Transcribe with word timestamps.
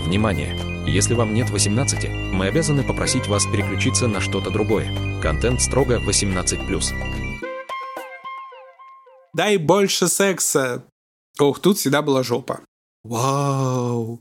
Внимание! 0.00 0.56
Если 0.86 1.14
вам 1.14 1.34
нет 1.34 1.50
18, 1.50 2.08
мы 2.32 2.46
обязаны 2.46 2.82
попросить 2.82 3.28
вас 3.28 3.44
переключиться 3.46 4.08
на 4.08 4.20
что-то 4.20 4.50
другое. 4.50 5.20
Контент 5.20 5.60
строго 5.60 6.00
18+. 6.00 7.30
Дай 9.34 9.56
больше 9.58 10.08
секса. 10.08 10.84
Ох, 11.38 11.60
тут 11.60 11.78
всегда 11.78 12.02
была 12.02 12.22
жопа. 12.22 12.60
Вау. 13.04 14.20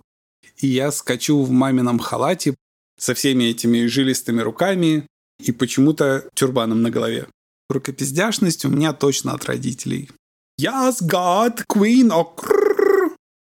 И 0.58 0.68
я 0.68 0.92
скачу 0.92 1.42
в 1.42 1.50
мамином 1.50 2.00
халате 2.00 2.56
со 3.00 3.14
всеми 3.14 3.46
этими 3.46 3.86
жилистыми 3.88 4.42
руками 4.42 5.08
и 5.40 5.52
почему-то 5.52 6.30
тюрбаном 6.36 6.82
на 6.82 6.90
голове. 6.90 7.28
Рукопиздяшность 7.70 8.66
у 8.66 8.70
меня 8.70 8.94
точно 8.94 9.34
от 9.34 9.46
родителей. 9.46 10.10
Yes, 10.60 10.98
God, 11.02 11.64
Queen, 11.72 12.12
о 12.12 12.36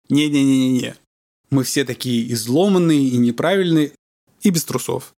Не-не-не-не-не. 0.09 0.95
Мы 1.51 1.65
все 1.65 1.83
такие 1.83 2.31
изломанные 2.31 3.09
и 3.09 3.17
неправильные, 3.17 3.91
и 4.41 4.49
без 4.51 4.63
трусов. 4.63 5.13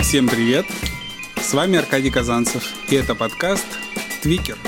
Всем 0.00 0.28
привет! 0.28 0.66
С 1.40 1.54
вами 1.54 1.78
Аркадий 1.78 2.10
Казанцев, 2.10 2.62
и 2.90 2.94
это 2.94 3.14
подкаст 3.14 3.64
«Твикер». 4.20 4.58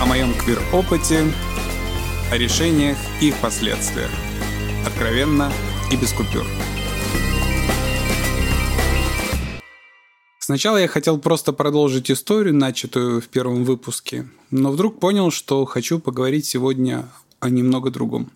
О 0.00 0.06
моем 0.06 0.32
квир-опыте, 0.32 1.30
о 2.32 2.38
решениях 2.38 2.96
и 3.20 3.28
их 3.28 3.36
последствиях. 3.36 4.10
Откровенно 4.86 5.52
и 5.92 5.96
без 5.96 6.10
купюр. 6.14 6.46
Сначала 10.50 10.78
я 10.78 10.88
хотел 10.88 11.16
просто 11.16 11.52
продолжить 11.52 12.10
историю, 12.10 12.56
начатую 12.56 13.20
в 13.20 13.28
первом 13.28 13.62
выпуске, 13.62 14.26
но 14.50 14.72
вдруг 14.72 14.98
понял, 14.98 15.30
что 15.30 15.64
хочу 15.64 16.00
поговорить 16.00 16.44
сегодня 16.44 17.08
о 17.38 17.50
немного 17.50 17.92
другом. 17.92 18.32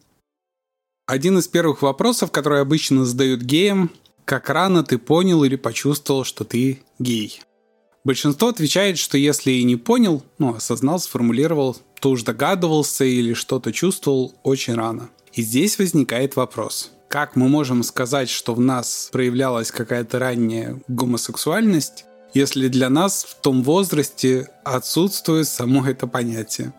Один 1.07 1.39
из 1.39 1.49
первых 1.49 1.83
вопросов, 1.83 2.31
которые 2.31 2.61
обычно 2.61 3.05
задают 3.05 3.41
геям, 3.41 3.91
как 4.25 4.49
рано 4.49 4.85
ты 4.85 4.97
понял 4.99 5.43
или 5.43 5.57
почувствовал, 5.57 6.23
что 6.23 6.45
ты 6.45 6.79
гей? 7.01 7.41
Большинство 8.05 8.47
отвечает, 8.47 8.97
что 8.99 9.19
если 9.19 9.51
и 9.51 9.65
не 9.65 9.75
понял, 9.75 10.23
ну, 10.39 10.55
осознал, 10.55 11.01
сформулировал, 11.01 11.77
то 12.01 12.11
уж 12.11 12.23
догадывался 12.23 13.05
или 13.05 13.35
что-то 13.35 13.73
чувствовал 13.73 14.37
очень 14.45 14.75
рано. 14.75 15.11
И 15.33 15.43
здесь 15.43 15.81
возникает 15.81 16.37
вопрос. 16.37 16.93
Как 17.15 17.37
мы 17.37 17.49
можем 17.49 17.85
сказать, 17.85 18.29
что 18.29 18.55
в 18.55 18.61
нас 18.61 19.09
проявлялась 19.13 19.71
какая-то 19.71 20.19
ранняя 20.19 20.81
гомосексуальность, 20.89 22.07
если 22.35 22.67
для 22.67 22.91
нас 22.91 23.23
в 23.23 23.41
том 23.41 23.63
возрасте 23.63 24.49
отсутствует 24.65 25.47
само 25.47 25.87
это 25.87 26.09
понятие? 26.09 26.73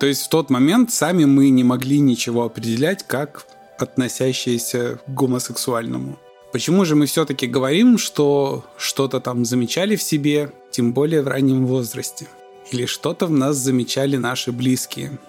То 0.00 0.06
есть 0.06 0.22
в 0.24 0.30
тот 0.30 0.50
момент 0.50 0.90
сами 0.90 1.26
мы 1.26 1.50
не 1.50 1.62
могли 1.62 2.00
ничего 2.00 2.42
определять 2.42 3.06
как 3.06 3.46
относящееся 3.78 4.98
к 5.06 5.14
гомосексуальному. 5.14 6.18
Почему 6.50 6.84
же 6.84 6.96
мы 6.96 7.06
все-таки 7.06 7.46
говорим, 7.46 7.98
что 7.98 8.64
что-то 8.78 9.20
там 9.20 9.44
замечали 9.44 9.94
в 9.94 10.02
себе, 10.02 10.50
тем 10.72 10.92
более 10.92 11.22
в 11.22 11.28
раннем 11.28 11.66
возрасте? 11.66 12.26
Или 12.72 12.84
что-то 12.84 13.28
в 13.28 13.30
нас 13.30 13.54
замечали 13.54 14.16
наши 14.16 14.50
близкие? 14.50 15.20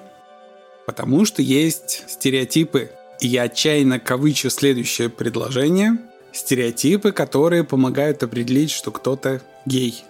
Потому 0.87 1.25
что 1.25 1.43
есть 1.43 2.05
стереотипы, 2.07 2.89
я 3.27 3.43
отчаянно 3.43 3.99
кавычу 3.99 4.49
следующее 4.49 5.09
предложение. 5.09 5.97
Стереотипы, 6.31 7.11
которые 7.11 7.63
помогают 7.63 8.23
определить, 8.23 8.71
что 8.71 8.91
кто-то 8.91 9.41
гей. 9.65 10.03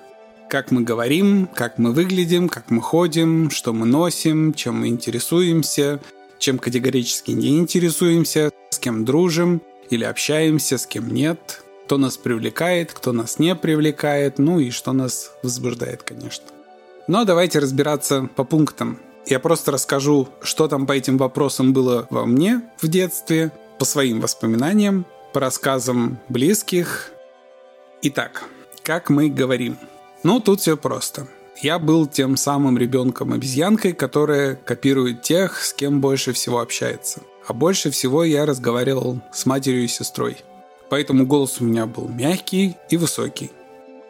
Как 0.50 0.72
мы 0.72 0.82
говорим, 0.82 1.48
как 1.48 1.78
мы 1.78 1.92
выглядим, 1.92 2.50
как 2.50 2.72
мы 2.72 2.82
ходим, 2.82 3.50
что 3.52 3.72
мы 3.72 3.86
носим, 3.86 4.54
чем 4.54 4.82
мы 4.82 4.88
интересуемся, 4.88 6.00
чем 6.40 6.58
категорически 6.58 7.32
не 7.32 7.58
интересуемся, 7.58 8.52
с 8.70 8.80
кем 8.80 9.06
дружим 9.06 9.62
или 9.90 10.04
общаемся, 10.04 10.78
с 10.78 10.86
кем 10.86 11.14
нет, 11.14 11.64
кто 11.86 11.98
нас 11.98 12.18
привлекает, 12.18 12.94
кто 12.94 13.12
нас 13.12 13.40
не 13.40 13.56
привлекает, 13.56 14.40
ну 14.40 14.60
и 14.60 14.72
что 14.72 14.94
нас 14.94 15.32
возбуждает, 15.44 16.04
конечно. 16.04 16.46
Но 17.08 17.26
давайте 17.26 17.60
разбираться 17.60 18.30
по 18.36 18.44
пунктам. 18.44 19.00
Я 19.30 19.40
просто 19.40 19.72
расскажу, 19.72 20.28
что 20.42 20.68
там 20.68 20.88
по 20.88 20.94
этим 20.94 21.20
вопросам 21.20 21.72
было 21.72 22.08
во 22.10 22.26
мне 22.26 22.64
в 22.82 22.88
детстве, 22.88 23.52
по 23.78 23.86
своим 23.86 24.22
воспоминаниям, 24.22 25.06
по 25.34 25.40
рассказам 25.40 26.18
близких. 26.30 27.12
Итак, 28.02 28.46
как 28.82 29.12
мы 29.12 29.30
говорим? 29.30 29.78
Ну, 30.24 30.40
тут 30.40 30.62
все 30.62 30.76
просто. 30.76 31.28
Я 31.62 31.78
был 31.78 32.08
тем 32.08 32.38
самым 32.38 32.80
ребенком-обезьянкой, 32.80 33.94
которая 33.94 34.56
копирует 34.56 35.22
тех, 35.22 35.64
с 35.64 35.74
кем 35.74 36.02
больше 36.02 36.34
всего 36.34 36.60
общается. 36.60 37.22
А 37.48 37.54
больше 37.54 37.92
всего 37.92 38.24
я 38.24 38.48
разговаривал 38.48 39.22
с 39.32 39.46
матерью 39.46 39.84
и 39.84 39.88
сестрой. 39.88 40.38
Поэтому 40.90 41.28
голос 41.28 41.62
у 41.62 41.66
меня 41.66 41.86
был 41.86 42.08
мягкий 42.08 42.78
и 42.90 42.98
высокий. 42.98 43.52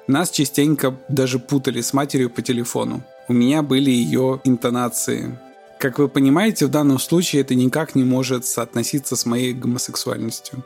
Нас 0.07 0.29
частенько 0.29 0.95
даже 1.09 1.39
путали 1.39 1.81
с 1.81 1.91
матерью 1.91 2.29
по 2.29 2.41
телефону 2.41 3.03
у 3.29 3.33
меня 3.33 3.61
были 3.61 3.91
ее 3.91 4.41
интонации. 4.43 5.39
Как 5.79 5.99
вы 5.99 6.09
понимаете, 6.09 6.65
в 6.65 6.71
данном 6.71 6.99
случае 6.99 7.43
это 7.43 7.55
никак 7.55 7.95
не 7.95 8.03
может 8.03 8.45
соотноситься 8.45 9.15
с 9.15 9.25
моей 9.25 9.53
гомосексуальностью. 9.53 10.65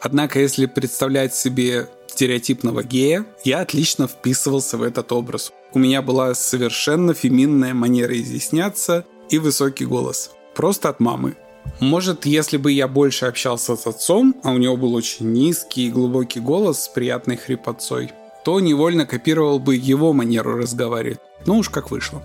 Однако, 0.00 0.40
если 0.40 0.66
представлять 0.66 1.34
себе 1.34 1.88
стереотипного 2.06 2.82
гея, 2.82 3.26
я 3.44 3.60
отлично 3.60 4.06
вписывался 4.06 4.78
в 4.78 4.82
этот 4.82 5.12
образ. 5.12 5.52
У 5.74 5.78
меня 5.78 6.00
была 6.00 6.34
совершенно 6.34 7.12
феминная 7.12 7.74
манера 7.74 8.18
изъясняться 8.18 9.04
и 9.28 9.38
высокий 9.38 9.84
голос. 9.84 10.30
Просто 10.54 10.88
от 10.88 11.00
мамы. 11.00 11.36
Может, 11.80 12.24
если 12.24 12.56
бы 12.56 12.70
я 12.70 12.86
больше 12.88 13.26
общался 13.26 13.76
с 13.76 13.86
отцом, 13.86 14.36
а 14.44 14.52
у 14.52 14.58
него 14.58 14.76
был 14.76 14.94
очень 14.94 15.32
низкий 15.32 15.88
и 15.88 15.90
глубокий 15.90 16.40
голос 16.40 16.84
с 16.84 16.88
приятной 16.88 17.36
хрипотцой, 17.36 18.12
то 18.44 18.60
невольно 18.60 19.06
копировал 19.06 19.58
бы 19.58 19.74
его 19.74 20.12
манеру 20.12 20.56
разговаривать. 20.56 21.18
Ну 21.46 21.58
уж 21.58 21.68
как 21.70 21.90
вышло. 21.90 22.22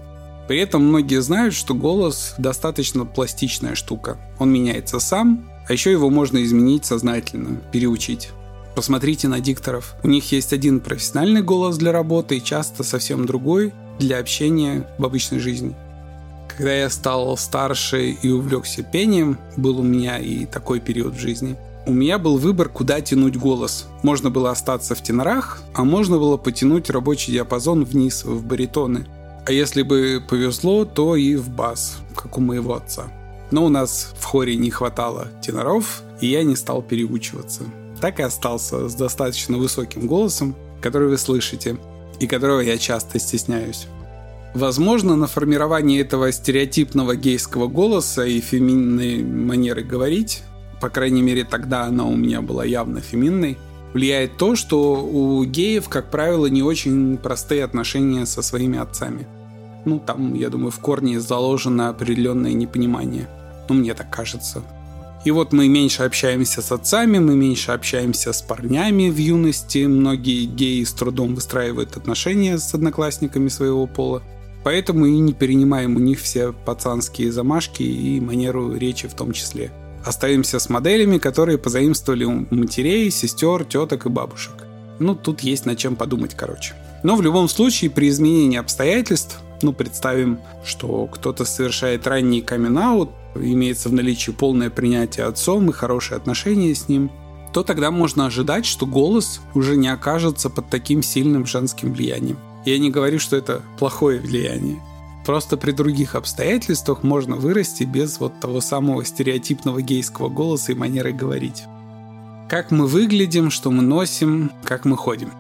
При 0.48 0.60
этом 0.60 0.86
многие 0.86 1.22
знают, 1.22 1.54
что 1.54 1.74
голос 1.74 2.34
достаточно 2.38 3.06
пластичная 3.06 3.76
штука. 3.76 4.18
Он 4.40 4.52
меняется 4.52 5.00
сам, 5.00 5.50
а 5.68 5.74
еще 5.74 5.92
его 5.92 6.10
можно 6.10 6.44
изменить 6.44 6.86
сознательно, 6.86 7.62
переучить. 7.72 8.32
Посмотрите 8.76 9.28
на 9.28 9.40
дикторов. 9.40 9.96
У 10.04 10.08
них 10.08 10.32
есть 10.32 10.54
один 10.54 10.80
профессиональный 10.80 11.42
голос 11.42 11.78
для 11.78 11.92
работы 11.92 12.38
и 12.38 12.44
часто 12.44 12.84
совсем 12.84 13.26
другой 13.26 13.74
для 14.00 14.18
общения 14.18 14.88
в 14.98 15.06
обычной 15.06 15.40
жизни. 15.40 15.76
Когда 16.50 16.74
я 16.74 16.90
стал 16.90 17.38
старше 17.38 18.12
и 18.12 18.30
увлекся 18.30 18.84
пением, 18.84 19.38
был 19.56 19.80
у 19.80 19.84
меня 19.84 20.20
и 20.20 20.46
такой 20.46 20.80
период 20.80 21.16
в 21.16 21.20
жизни– 21.20 21.56
у 21.88 21.94
меня 21.94 22.20
был 22.20 22.38
выбор, 22.38 22.70
куда 22.70 23.02
тянуть 23.02 23.38
голос. 23.38 23.88
Можно 24.04 24.30
было 24.30 24.52
остаться 24.52 24.94
в 24.94 25.02
тенорах, 25.02 25.62
а 25.74 25.84
можно 25.84 26.18
было 26.18 26.38
потянуть 26.38 26.90
рабочий 26.90 27.32
диапазон 27.34 27.84
вниз, 27.84 28.24
в 28.24 28.46
баритоны. 28.46 29.08
А 29.46 29.52
если 29.52 29.82
бы 29.82 30.24
повезло, 30.28 30.86
то 30.86 31.16
и 31.16 31.36
в 31.36 31.50
бас, 31.50 31.98
как 32.16 32.38
у 32.38 32.42
моего 32.42 32.76
отца. 32.76 33.12
Но 33.50 33.66
у 33.66 33.70
нас 33.70 34.14
в 34.18 34.24
хоре 34.24 34.56
не 34.56 34.70
хватало 34.70 35.30
теноров, 35.42 36.04
и 36.22 36.28
я 36.28 36.44
не 36.44 36.56
стал 36.56 36.84
переучиваться. 36.84 37.64
Так 38.00 38.20
и 38.20 38.24
остался 38.24 38.88
с 38.88 38.94
достаточно 38.94 39.58
высоким 39.58 40.08
голосом, 40.08 40.56
который 40.82 41.10
вы 41.10 41.18
слышите, 41.18 41.78
и 42.20 42.28
которого 42.28 42.60
я 42.60 42.78
часто 42.78 43.20
стесняюсь. 43.20 43.88
Возможно, 44.54 45.16
на 45.16 45.28
формирование 45.28 46.02
этого 46.02 46.32
стереотипного 46.32 47.16
гейского 47.16 47.68
голоса 47.68 48.26
и 48.26 48.40
феминной 48.40 49.24
манеры 49.24 49.82
говорить 49.82 50.44
по 50.82 50.90
крайней 50.90 51.22
мере 51.22 51.46
тогда 51.46 51.84
она 51.84 52.06
у 52.06 52.16
меня 52.16 52.42
была 52.42 52.66
явно 52.66 53.00
феминной, 53.00 53.58
влияет 53.94 54.38
то, 54.38 54.56
что 54.56 54.96
у 55.06 55.44
геев, 55.46 55.88
как 55.88 56.10
правило, 56.10 56.48
не 56.48 56.64
очень 56.64 57.18
простые 57.18 57.64
отношения 57.64 58.26
со 58.26 58.42
своими 58.42 58.80
отцами. 58.80 59.28
Ну, 59.86 60.00
там, 60.00 60.34
я 60.34 60.50
думаю, 60.50 60.72
в 60.72 60.80
корне 60.80 61.20
заложено 61.20 61.90
определенное 61.90 62.54
непонимание. 62.54 63.30
Ну, 63.70 63.76
мне 63.76 63.94
так 63.94 64.10
кажется. 64.10 64.64
И 65.24 65.30
вот 65.30 65.54
мы 65.54 65.68
меньше 65.68 66.04
общаемся 66.04 66.62
с 66.64 66.72
отцами, 66.72 67.20
мы 67.20 67.36
меньше 67.36 67.72
общаемся 67.72 68.34
с 68.34 68.42
парнями 68.42 69.10
в 69.10 69.18
юности. 69.18 69.86
Многие 69.86 70.46
геи 70.46 70.84
с 70.84 70.94
трудом 70.94 71.36
выстраивают 71.36 71.96
отношения 71.96 72.58
с 72.58 72.74
одноклассниками 72.74 73.50
своего 73.50 73.86
пола. 73.86 74.24
Поэтому 74.64 75.06
и 75.06 75.20
не 75.20 75.34
перенимаем 75.34 75.96
у 75.96 76.00
них 76.00 76.20
все 76.20 76.54
пацанские 76.54 77.32
замашки 77.32 77.84
и 77.84 78.20
манеру 78.20 78.76
речи 78.76 79.08
в 79.08 79.14
том 79.14 79.32
числе. 79.32 79.72
Оставимся 80.06 80.60
с 80.60 80.70
моделями, 80.70 81.18
которые 81.18 81.58
позаимствовали 81.58 82.24
у 82.24 82.46
матерей, 82.50 83.12
сестер, 83.12 83.66
теток 83.66 84.06
и 84.06 84.10
бабушек. 84.10 84.54
Ну, 85.00 85.16
тут 85.16 85.42
есть 85.42 85.66
над 85.66 85.78
чем 85.78 85.96
подумать, 85.96 86.36
короче. 86.36 86.74
Но 87.04 87.16
в 87.16 87.22
любом 87.22 87.50
случае, 87.50 87.90
при 87.90 88.10
изменении 88.10 88.58
обстоятельств, 88.58 89.40
ну, 89.62 89.74
представим, 89.74 90.40
что 90.64 91.08
кто-то 91.08 91.46
совершает 91.46 92.08
ранний 92.08 92.42
камин 92.42 92.78
имеется 93.36 93.90
в 93.90 93.94
наличии 93.94 94.32
полное 94.32 94.70
принятие 94.70 95.26
отцом 95.26 95.70
и 95.70 95.74
хорошие 95.74 96.18
отношения 96.18 96.74
с 96.76 96.90
ним, 96.90 97.12
то 97.54 97.64
тогда 97.64 97.92
можно 97.92 98.26
ожидать, 98.26 98.66
что 98.66 98.86
голос 98.86 99.42
уже 99.54 99.76
не 99.76 99.88
окажется 99.88 100.50
под 100.50 100.70
таким 100.70 101.04
сильным 101.04 101.46
женским 101.46 101.94
влиянием. 101.94 102.38
Я 102.66 102.78
не 102.78 102.90
говорю, 102.92 103.20
что 103.20 103.36
это 103.36 103.62
плохое 103.80 104.20
влияние. 104.20 104.82
Просто 105.26 105.58
при 105.58 105.72
других 105.72 106.16
обстоятельствах 106.16 107.04
можно 107.04 107.36
вырасти 107.36 107.84
без 107.84 108.20
вот 108.20 108.40
того 108.40 108.62
самого 108.62 109.06
стереотипного 109.06 109.82
гейского 109.82 110.30
голоса 110.30 110.72
и 110.72 110.76
манеры 110.76 111.14
говорить. 111.14 111.64
Как 112.50 112.72
мы 112.72 112.88
выглядим, 112.88 113.52
что 113.52 113.72
мы 113.72 113.82
носим, 113.82 114.52
как 114.64 114.86
мы 114.86 114.98
ходим. 114.98 115.32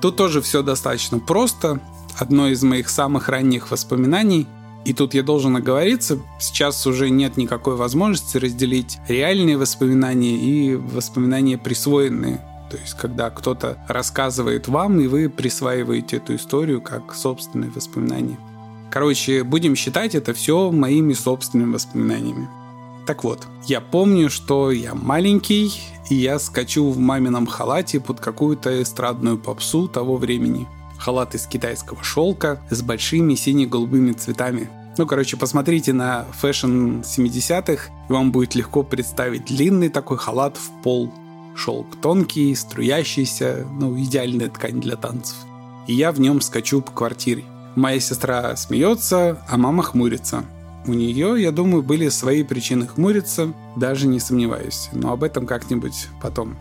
Тут 0.00 0.16
тоже 0.16 0.40
все 0.40 0.62
достаточно 0.62 1.18
просто. 1.18 1.80
Одно 2.18 2.48
из 2.48 2.62
моих 2.62 2.88
самых 2.88 3.28
ранних 3.28 3.70
воспоминаний 3.70 4.46
и 4.84 4.94
тут 4.94 5.12
я 5.14 5.22
должен 5.22 5.56
оговориться, 5.56 6.18
сейчас 6.38 6.86
уже 6.86 7.10
нет 7.10 7.36
никакой 7.36 7.76
возможности 7.76 8.38
разделить 8.38 8.98
реальные 9.08 9.58
воспоминания 9.58 10.36
и 10.36 10.74
воспоминания 10.74 11.58
присвоенные. 11.58 12.40
То 12.70 12.76
есть, 12.78 12.94
когда 12.94 13.30
кто-то 13.30 13.76
рассказывает 13.88 14.68
вам, 14.68 15.00
и 15.00 15.06
вы 15.06 15.28
присваиваете 15.28 16.16
эту 16.16 16.36
историю 16.36 16.80
как 16.80 17.14
собственные 17.14 17.70
воспоминания. 17.70 18.38
Короче, 18.90 19.44
будем 19.44 19.76
считать 19.76 20.14
это 20.14 20.34
все 20.34 20.70
моими 20.70 21.12
собственными 21.12 21.74
воспоминаниями. 21.74 22.48
Так 23.06 23.24
вот, 23.24 23.46
я 23.66 23.80
помню, 23.80 24.30
что 24.30 24.70
я 24.70 24.94
маленький, 24.94 25.72
и 26.10 26.14
я 26.14 26.38
скачу 26.38 26.90
в 26.90 26.98
мамином 26.98 27.46
халате 27.46 28.00
под 28.00 28.20
какую-то 28.20 28.82
эстрадную 28.82 29.38
попсу 29.38 29.88
того 29.88 30.16
времени– 30.16 30.66
халат 31.00 31.34
из 31.34 31.46
китайского 31.46 32.02
шелка 32.04 32.60
с 32.70 32.82
большими 32.82 33.34
сине-голубыми 33.34 34.12
цветами. 34.12 34.68
Ну, 34.98 35.06
короче, 35.06 35.36
посмотрите 35.36 35.92
на 35.92 36.24
fashion 36.32 37.00
70-х, 37.00 37.90
и 38.08 38.12
вам 38.12 38.32
будет 38.32 38.54
легко 38.54 38.82
представить 38.82 39.46
длинный 39.46 39.88
такой 39.88 40.18
халат 40.18 40.56
в 40.56 40.82
пол. 40.82 41.12
Шелк 41.56 41.96
тонкий, 42.00 42.54
струящийся, 42.54 43.66
ну, 43.72 43.98
идеальная 43.98 44.48
ткань 44.48 44.80
для 44.80 44.96
танцев. 44.96 45.36
И 45.86 45.94
я 45.94 46.12
в 46.12 46.20
нем 46.20 46.40
скачу 46.40 46.80
по 46.82 46.92
квартире. 46.92 47.44
Моя 47.80 47.98
сестра 47.98 48.54
смеется, 48.56 49.42
а 49.48 49.56
мама 49.56 49.82
хмурится. 49.82 50.44
У 50.84 50.92
нее, 50.92 51.36
я 51.40 51.50
думаю, 51.50 51.82
были 51.82 52.10
свои 52.10 52.42
причины 52.42 52.86
хмуриться, 52.86 53.54
даже 53.74 54.06
не 54.06 54.20
сомневаюсь. 54.20 54.90
Но 54.92 55.14
об 55.14 55.24
этом 55.24 55.46
как-нибудь 55.46 56.08
потом. 56.20 56.58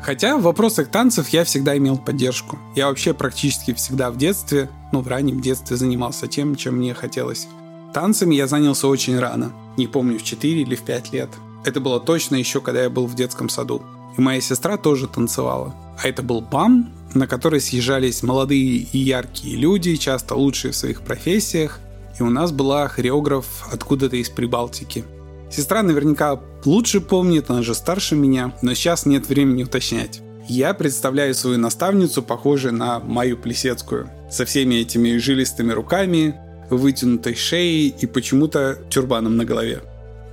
Хотя 0.00 0.38
в 0.38 0.42
вопросах 0.42 0.88
танцев 0.88 1.28
я 1.28 1.44
всегда 1.44 1.76
имел 1.76 1.98
поддержку. 1.98 2.58
Я 2.74 2.88
вообще 2.88 3.12
практически 3.12 3.74
всегда 3.74 4.10
в 4.10 4.16
детстве, 4.16 4.70
ну 4.90 5.02
в 5.02 5.08
раннем 5.08 5.42
детстве 5.42 5.76
занимался 5.76 6.28
тем, 6.28 6.56
чем 6.56 6.76
мне 6.76 6.94
хотелось. 6.94 7.46
Танцами 7.92 8.34
я 8.34 8.46
занялся 8.46 8.88
очень 8.88 9.18
рано. 9.18 9.52
Не 9.76 9.86
помню, 9.86 10.18
в 10.18 10.22
4 10.22 10.62
или 10.62 10.76
в 10.76 10.82
5 10.82 11.12
лет. 11.12 11.28
Это 11.66 11.78
было 11.80 12.00
точно 12.00 12.36
еще, 12.36 12.62
когда 12.62 12.84
я 12.84 12.88
был 12.88 13.06
в 13.06 13.14
детском 13.14 13.50
саду. 13.50 13.82
И 14.16 14.20
моя 14.22 14.40
сестра 14.40 14.78
тоже 14.78 15.08
танцевала. 15.08 15.74
А 16.02 16.08
это 16.08 16.22
был 16.22 16.40
БАМ, 16.40 16.90
на 17.14 17.26
который 17.26 17.60
съезжались 17.60 18.22
молодые 18.22 18.86
и 18.92 18.98
яркие 18.98 19.56
люди, 19.56 19.96
часто 19.96 20.34
лучшие 20.34 20.72
в 20.72 20.76
своих 20.76 21.02
профессиях. 21.02 21.80
И 22.18 22.22
у 22.22 22.30
нас 22.30 22.52
была 22.52 22.88
хореограф 22.88 23.46
откуда-то 23.72 24.16
из 24.16 24.28
Прибалтики– 24.28 25.04
Сестра 25.54 25.84
наверняка 25.84 26.40
лучше 26.64 27.00
помнит, 27.00 27.48
она 27.48 27.62
же 27.62 27.74
старше 27.74 28.16
меня, 28.16 28.52
но 28.60 28.74
сейчас 28.74 29.06
нет 29.06 29.28
времени 29.28 29.62
уточнять. 29.62 30.20
Я 30.48 30.74
представляю 30.74 31.32
свою 31.32 31.58
наставницу, 31.58 32.24
похожей 32.24 32.72
на 32.72 32.98
Маю 32.98 33.38
Плесецкую, 33.38 34.10
со 34.28 34.46
всеми 34.46 34.74
этими 34.74 35.16
жилистыми 35.16 35.70
руками, 35.70 36.34
вытянутой 36.70 37.36
шеей 37.36 37.94
и 37.96 38.06
почему-то 38.06 38.80
тюрбаном 38.90 39.36
на 39.36 39.44
голове. 39.44 39.82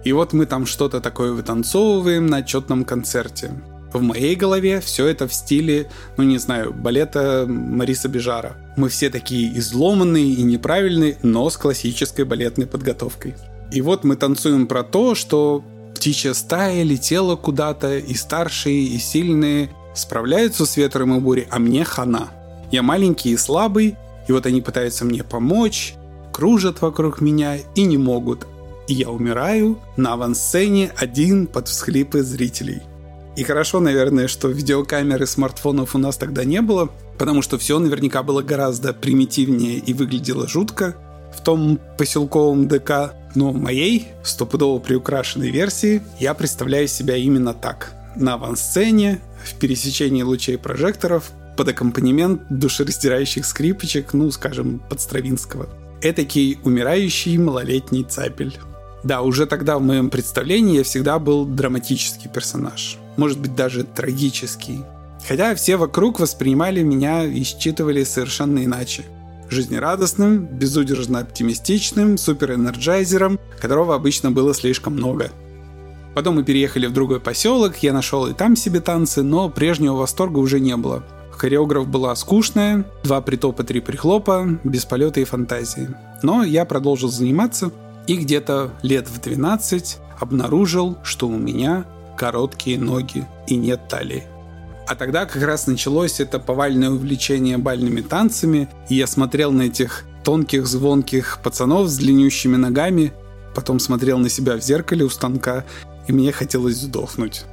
И 0.04 0.12
вот 0.12 0.34
мы 0.34 0.48
там 0.48 0.66
что-то 0.66 1.02
такое 1.02 1.34
вытанцовываем 1.34 2.26
на 2.26 2.38
отчетном 2.38 2.84
концерте. 2.84 3.52
В 3.94 4.02
моей 4.02 4.36
голове 4.36 4.80
все 4.80 5.08
это 5.08 5.28
в 5.28 5.34
стиле, 5.34 5.90
ну 6.18 6.24
не 6.24 6.38
знаю, 6.38 6.74
балета 6.74 7.46
Мариса 7.48 8.08
Бежара. 8.08 8.56
Мы 8.78 8.88
все 8.90 9.10
такие 9.10 9.58
изломанные 9.58 10.32
и 10.32 10.44
неправильные, 10.44 11.18
но 11.24 11.50
с 11.50 11.58
классической 11.58 12.24
балетной 12.24 12.68
подготовкой. 12.68 13.36
И 13.72 13.82
вот 13.82 14.04
мы 14.04 14.16
танцуем 14.16 14.68
про 14.68 14.84
то, 14.84 15.14
что 15.16 15.64
птичья 15.96 16.34
стая 16.34 16.84
летела 16.84 17.36
куда-то, 17.36 17.98
и 17.98 18.14
старшие, 18.14 18.84
и 18.84 18.98
сильные 18.98 19.70
справляются 19.94 20.66
с 20.66 20.78
ветром 20.78 21.16
и 21.16 21.20
бурей, 21.20 21.48
а 21.50 21.60
мне 21.60 21.84
хана. 21.84 22.30
Я 22.72 22.84
маленький 22.84 23.32
и 23.32 23.38
слабый, 23.38 23.98
и 24.28 24.32
вот 24.32 24.46
они 24.46 24.62
пытаются 24.62 25.04
мне 25.04 25.24
помочь, 25.24 25.96
кружат 26.32 26.82
вокруг 26.82 27.20
меня 27.20 27.58
и 27.76 27.84
не 27.84 27.98
могут. 27.98 28.48
И 28.88 28.94
я 28.94 29.10
умираю 29.10 29.80
на 29.98 30.14
авансцене 30.14 30.92
один 30.98 31.48
под 31.48 31.68
всхлипы 31.68 32.24
зрителей. 32.24 32.82
И 33.36 33.44
хорошо, 33.44 33.80
наверное, 33.80 34.28
что 34.28 34.50
видеокамеры 34.50 35.26
смартфонов 35.26 35.96
у 35.96 35.98
нас 35.98 36.18
тогда 36.18 36.44
не 36.44 36.62
было, 36.62 36.90
потому 37.18 37.42
что 37.42 37.58
все 37.58 37.80
наверняка 37.80 38.24
было 38.24 38.42
гораздо 38.42 38.94
примитивнее 38.94 39.78
и 39.78 39.94
выглядело 39.94 40.48
жутко 40.48 40.96
в 41.36 41.42
том 41.42 41.80
поселковом 41.98 42.68
ДК. 42.68 43.14
Но 43.36 43.52
в 43.52 43.58
моей 43.58 44.10
стопудово 44.24 44.80
приукрашенной 44.80 45.50
версии 45.50 46.02
я 46.20 46.34
представляю 46.34 46.88
себя 46.88 47.16
именно 47.16 47.54
так. 47.54 47.94
На 48.18 48.34
авансцене, 48.34 49.22
в 49.46 49.56
пересечении 49.56 50.24
лучей 50.24 50.58
прожекторов, 50.58 51.32
под 51.56 51.70
аккомпанемент 51.70 52.42
душераздирающих 52.50 53.46
скрипочек, 53.46 54.14
ну, 54.14 54.30
скажем, 54.32 54.80
под 54.90 55.00
Стравинского. 55.00 55.70
Этакий 56.02 56.60
умирающий 56.64 57.38
малолетний 57.38 58.04
цапель. 58.04 58.58
Да, 59.04 59.22
уже 59.22 59.46
тогда 59.46 59.78
в 59.78 59.82
моем 59.82 60.10
представлении 60.10 60.78
я 60.78 60.84
всегда 60.84 61.20
был 61.20 61.46
драматический 61.46 62.30
персонаж. 62.30 62.98
Может 63.18 63.40
быть, 63.40 63.56
даже 63.56 63.84
трагический. 63.84 64.84
Хотя 65.28 65.54
все 65.56 65.78
вокруг 65.78 66.20
воспринимали 66.20 66.82
меня 66.82 67.26
и 67.26 67.44
считывали 67.44 68.04
совершенно 68.04 68.64
иначе 68.64 69.04
жизнерадостным, 69.52 70.46
безудержно 70.46 71.20
оптимистичным, 71.20 72.18
суперэнерджайзером, 72.18 73.38
которого 73.60 73.96
обычно 73.96 74.32
было 74.32 74.54
слишком 74.54 74.94
много. 74.94 75.30
Потом 76.16 76.36
мы 76.36 76.44
переехали 76.44 76.88
в 76.88 76.94
другой 76.94 77.20
поселок, 77.20 77.78
я 77.78 77.94
нашел 77.94 78.28
и 78.28 78.34
там 78.34 78.56
себе 78.56 78.80
танцы, 78.80 79.24
но 79.24 79.50
прежнего 79.50 79.96
восторга 79.96 80.40
уже 80.40 80.60
не 80.60 80.76
было. 80.76 81.04
Хореограф 81.32 81.88
была 81.88 82.16
скучная, 82.16 82.86
два 83.04 83.22
притопа, 83.22 83.64
три 83.64 83.82
прихлопа, 83.82 84.60
без 84.64 84.86
полета 84.86 85.20
и 85.22 85.26
фантазии. 85.26 85.90
Но 86.22 86.44
я 86.44 86.66
продолжил 86.66 87.10
заниматься 87.10 87.72
и 88.08 88.16
где-то 88.16 88.72
лет 88.84 89.08
в 89.10 89.22
12 89.22 89.98
обнаружил, 90.20 90.98
что 91.04 91.28
у 91.28 91.38
меня 91.38 91.86
короткие 92.18 92.80
ноги 92.80 93.26
и 93.48 93.56
нет 93.56 93.88
талии. 93.88 94.24
А 94.88 94.96
тогда 94.96 95.26
как 95.26 95.42
раз 95.44 95.68
началось 95.68 96.20
это 96.20 96.40
повальное 96.40 96.90
увлечение 96.90 97.58
бальными 97.58 98.02
танцами, 98.02 98.68
и 98.90 98.96
я 98.96 99.08
смотрел 99.08 99.52
на 99.52 99.64
этих 99.64 100.06
тонких, 100.24 100.68
звонких 100.68 101.40
пацанов 101.44 101.88
с 101.88 101.98
длиннющими 101.98 102.58
ногами, 102.58 103.14
потом 103.56 103.80
смотрел 103.80 104.18
на 104.18 104.30
себя 104.30 104.56
в 104.56 104.62
зеркале 104.62 105.06
у 105.06 105.10
станка, 105.10 105.66
и 106.08 106.12
мне 106.12 106.32
хотелось 106.32 106.78
сдохнуть. 106.78 107.46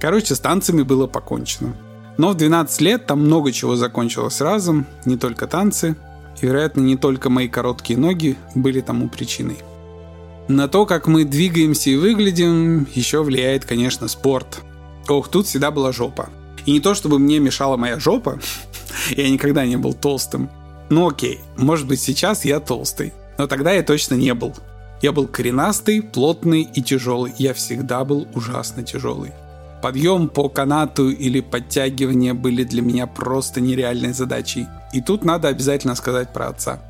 Короче, 0.00 0.34
с 0.34 0.40
танцами 0.40 0.82
было 0.82 1.06
покончено. 1.06 1.76
Но 2.18 2.30
в 2.30 2.36
12 2.36 2.80
лет 2.80 3.06
там 3.06 3.20
много 3.20 3.52
чего 3.52 3.76
закончилось 3.76 4.40
разом, 4.40 4.86
не 5.04 5.16
только 5.16 5.46
танцы, 5.46 5.96
и, 6.40 6.46
вероятно, 6.46 6.80
не 6.80 6.96
только 6.96 7.30
мои 7.30 7.48
короткие 7.48 7.98
ноги 7.98 8.36
были 8.54 8.80
тому 8.80 9.08
причиной. 9.08 9.58
На 10.48 10.68
то, 10.68 10.86
как 10.86 11.08
мы 11.08 11.24
двигаемся 11.24 11.90
и 11.90 11.96
выглядим, 11.96 12.86
еще 12.94 13.22
влияет, 13.22 13.64
конечно, 13.64 14.06
спорт. 14.06 14.60
Ох, 15.08 15.28
тут 15.28 15.46
всегда 15.46 15.72
была 15.72 15.90
жопа. 15.90 16.30
И 16.66 16.72
не 16.72 16.80
то, 16.80 16.94
чтобы 16.94 17.18
мне 17.18 17.40
мешала 17.40 17.76
моя 17.76 17.98
жопа, 17.98 18.38
я 19.10 19.28
никогда 19.28 19.66
не 19.66 19.76
был 19.76 19.92
толстым. 19.92 20.48
Ну 20.88 21.08
окей, 21.08 21.40
может 21.56 21.88
быть 21.88 22.00
сейчас 22.00 22.44
я 22.44 22.60
толстый, 22.60 23.12
но 23.38 23.48
тогда 23.48 23.72
я 23.72 23.82
точно 23.82 24.14
не 24.14 24.34
был. 24.34 24.54
Я 25.02 25.12
был 25.12 25.26
коренастый, 25.26 26.00
плотный 26.00 26.62
и 26.62 26.80
тяжелый. 26.80 27.32
Я 27.38 27.52
всегда 27.52 28.04
был 28.04 28.28
ужасно 28.34 28.84
тяжелый. 28.84 29.32
Подъем 29.82 30.28
по 30.28 30.48
канату 30.48 31.10
или 31.10 31.40
подтягивание 31.40 32.34
были 32.34 32.64
для 32.64 32.82
меня 32.82 33.06
просто 33.06 33.60
нереальной 33.60 34.12
задачей. 34.12 34.66
И 34.92 35.02
тут 35.02 35.24
надо 35.24 35.48
обязательно 35.48 35.96
сказать 35.96 36.32
про 36.32 36.48
отца. 36.48 36.80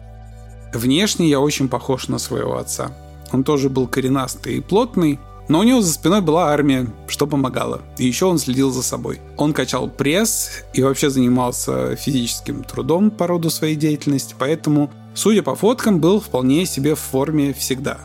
Внешне 0.73 1.29
я 1.29 1.41
очень 1.41 1.69
похож 1.69 2.09
на 2.09 2.19
своего 2.19 2.59
отца. 2.59 2.93
Он 3.33 3.45
тоже 3.45 3.69
был 3.69 3.87
коренастый 3.87 4.57
и 4.57 4.61
плотный, 4.61 5.19
но 5.49 5.61
у 5.61 5.63
него 5.63 5.81
за 5.81 5.93
спиной 5.93 6.23
была 6.23 6.49
армия, 6.49 6.87
что 7.07 7.27
помогало. 7.27 7.83
И 7.99 8.07
еще 8.07 8.27
он 8.27 8.39
следил 8.39 8.71
за 8.73 8.83
собой. 8.83 9.21
Он 9.37 9.53
качал 9.53 9.89
пресс 9.89 10.65
и 10.73 10.83
вообще 10.83 11.09
занимался 11.09 11.95
физическим 11.97 12.65
трудом 12.65 13.11
по 13.11 13.27
роду 13.27 13.49
своей 13.51 13.77
деятельности, 13.77 14.35
поэтому, 14.37 14.91
судя 15.15 15.43
по 15.43 15.55
фоткам, 15.55 16.01
был 16.01 16.21
вполне 16.21 16.67
себе 16.67 16.95
в 16.95 17.01
форме 17.01 17.53
всегда. 17.53 17.99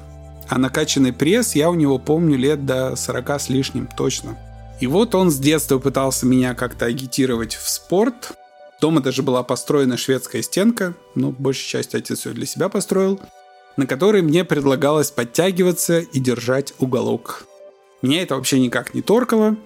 А 0.50 0.60
накачанный 0.60 1.14
пресс 1.14 1.56
я 1.56 1.70
у 1.70 1.76
него 1.76 1.98
помню 1.98 2.38
лет 2.38 2.66
до 2.66 2.96
40 2.96 3.30
с 3.30 3.50
лишним, 3.50 3.90
точно. 3.98 4.38
И 4.80 4.88
вот 4.88 5.16
он 5.16 5.32
с 5.32 5.38
детства 5.38 5.80
пытался 5.80 6.26
меня 6.26 6.54
как-то 6.54 6.86
агитировать 6.86 7.56
в 7.56 7.70
спорт. 7.70 8.34
Дома 8.82 9.02
даже 9.02 9.24
была 9.24 9.44
построена 9.44 9.96
шведская 9.96 10.42
стенка, 10.42 10.96
ну, 11.16 11.32
большей 11.32 11.68
частью 11.68 12.00
отец 12.00 12.26
ее 12.26 12.34
для 12.34 12.46
себя 12.46 12.68
построил 12.68 13.20
на 13.78 13.86
которой 13.86 14.22
мне 14.22 14.44
предлагалось 14.44 15.12
подтягиваться 15.12 16.00
и 16.00 16.20
держать 16.20 16.74
уголок. 16.80 17.46
Меня 18.02 18.24
это 18.24 18.36
вообще 18.36 18.60
никак 18.60 18.94
не 18.94 19.02
торкало, 19.02 19.58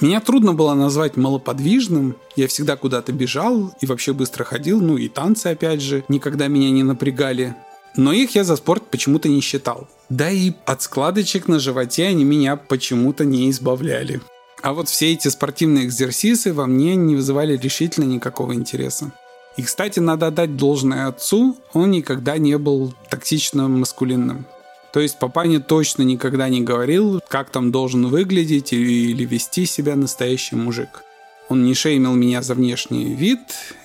Меня 0.00 0.20
трудно 0.20 0.54
было 0.54 0.74
назвать 0.74 1.16
малоподвижным. 1.16 2.16
Я 2.34 2.48
всегда 2.48 2.76
куда-то 2.76 3.12
бежал 3.12 3.72
и 3.80 3.86
вообще 3.86 4.12
быстро 4.12 4.42
ходил. 4.42 4.80
Ну 4.80 4.96
и 4.96 5.08
танцы, 5.08 5.46
опять 5.46 5.80
же, 5.80 6.04
никогда 6.08 6.48
меня 6.48 6.70
не 6.72 6.82
напрягали. 6.82 7.54
Но 7.96 8.12
их 8.12 8.34
я 8.34 8.42
за 8.42 8.56
спорт 8.56 8.82
почему-то 8.90 9.28
не 9.28 9.40
считал. 9.40 9.86
Да 10.08 10.30
и 10.30 10.52
от 10.66 10.82
складочек 10.82 11.46
на 11.46 11.60
животе 11.60 12.06
они 12.08 12.24
меня 12.24 12.56
почему-то 12.56 13.24
не 13.24 13.48
избавляли. 13.50 14.20
А 14.62 14.72
вот 14.72 14.88
все 14.88 15.12
эти 15.12 15.28
спортивные 15.28 15.84
экзерсисы 15.84 16.52
во 16.52 16.66
мне 16.66 16.96
не 16.96 17.14
вызывали 17.14 17.56
решительно 17.56 18.04
никакого 18.04 18.54
интереса. 18.54 19.12
И, 19.56 19.62
кстати, 19.62 20.00
надо 20.00 20.28
отдать 20.28 20.56
должное 20.56 21.06
отцу, 21.06 21.56
он 21.72 21.90
никогда 21.90 22.38
не 22.38 22.58
был 22.58 22.92
токсичным 23.08 23.80
маскулинным. 23.80 24.46
То 24.92 25.00
есть 25.00 25.18
папаня 25.18 25.60
точно 25.60 26.02
никогда 26.02 26.48
не 26.48 26.60
говорил, 26.60 27.20
как 27.28 27.50
там 27.50 27.72
должен 27.72 28.06
выглядеть 28.06 28.72
или 28.72 29.24
вести 29.24 29.66
себя 29.66 29.96
настоящий 29.96 30.56
мужик. 30.56 31.02
Он 31.48 31.64
не 31.64 31.74
шеймил 31.74 32.14
меня 32.14 32.42
за 32.42 32.54
внешний 32.54 33.14
вид 33.14 33.40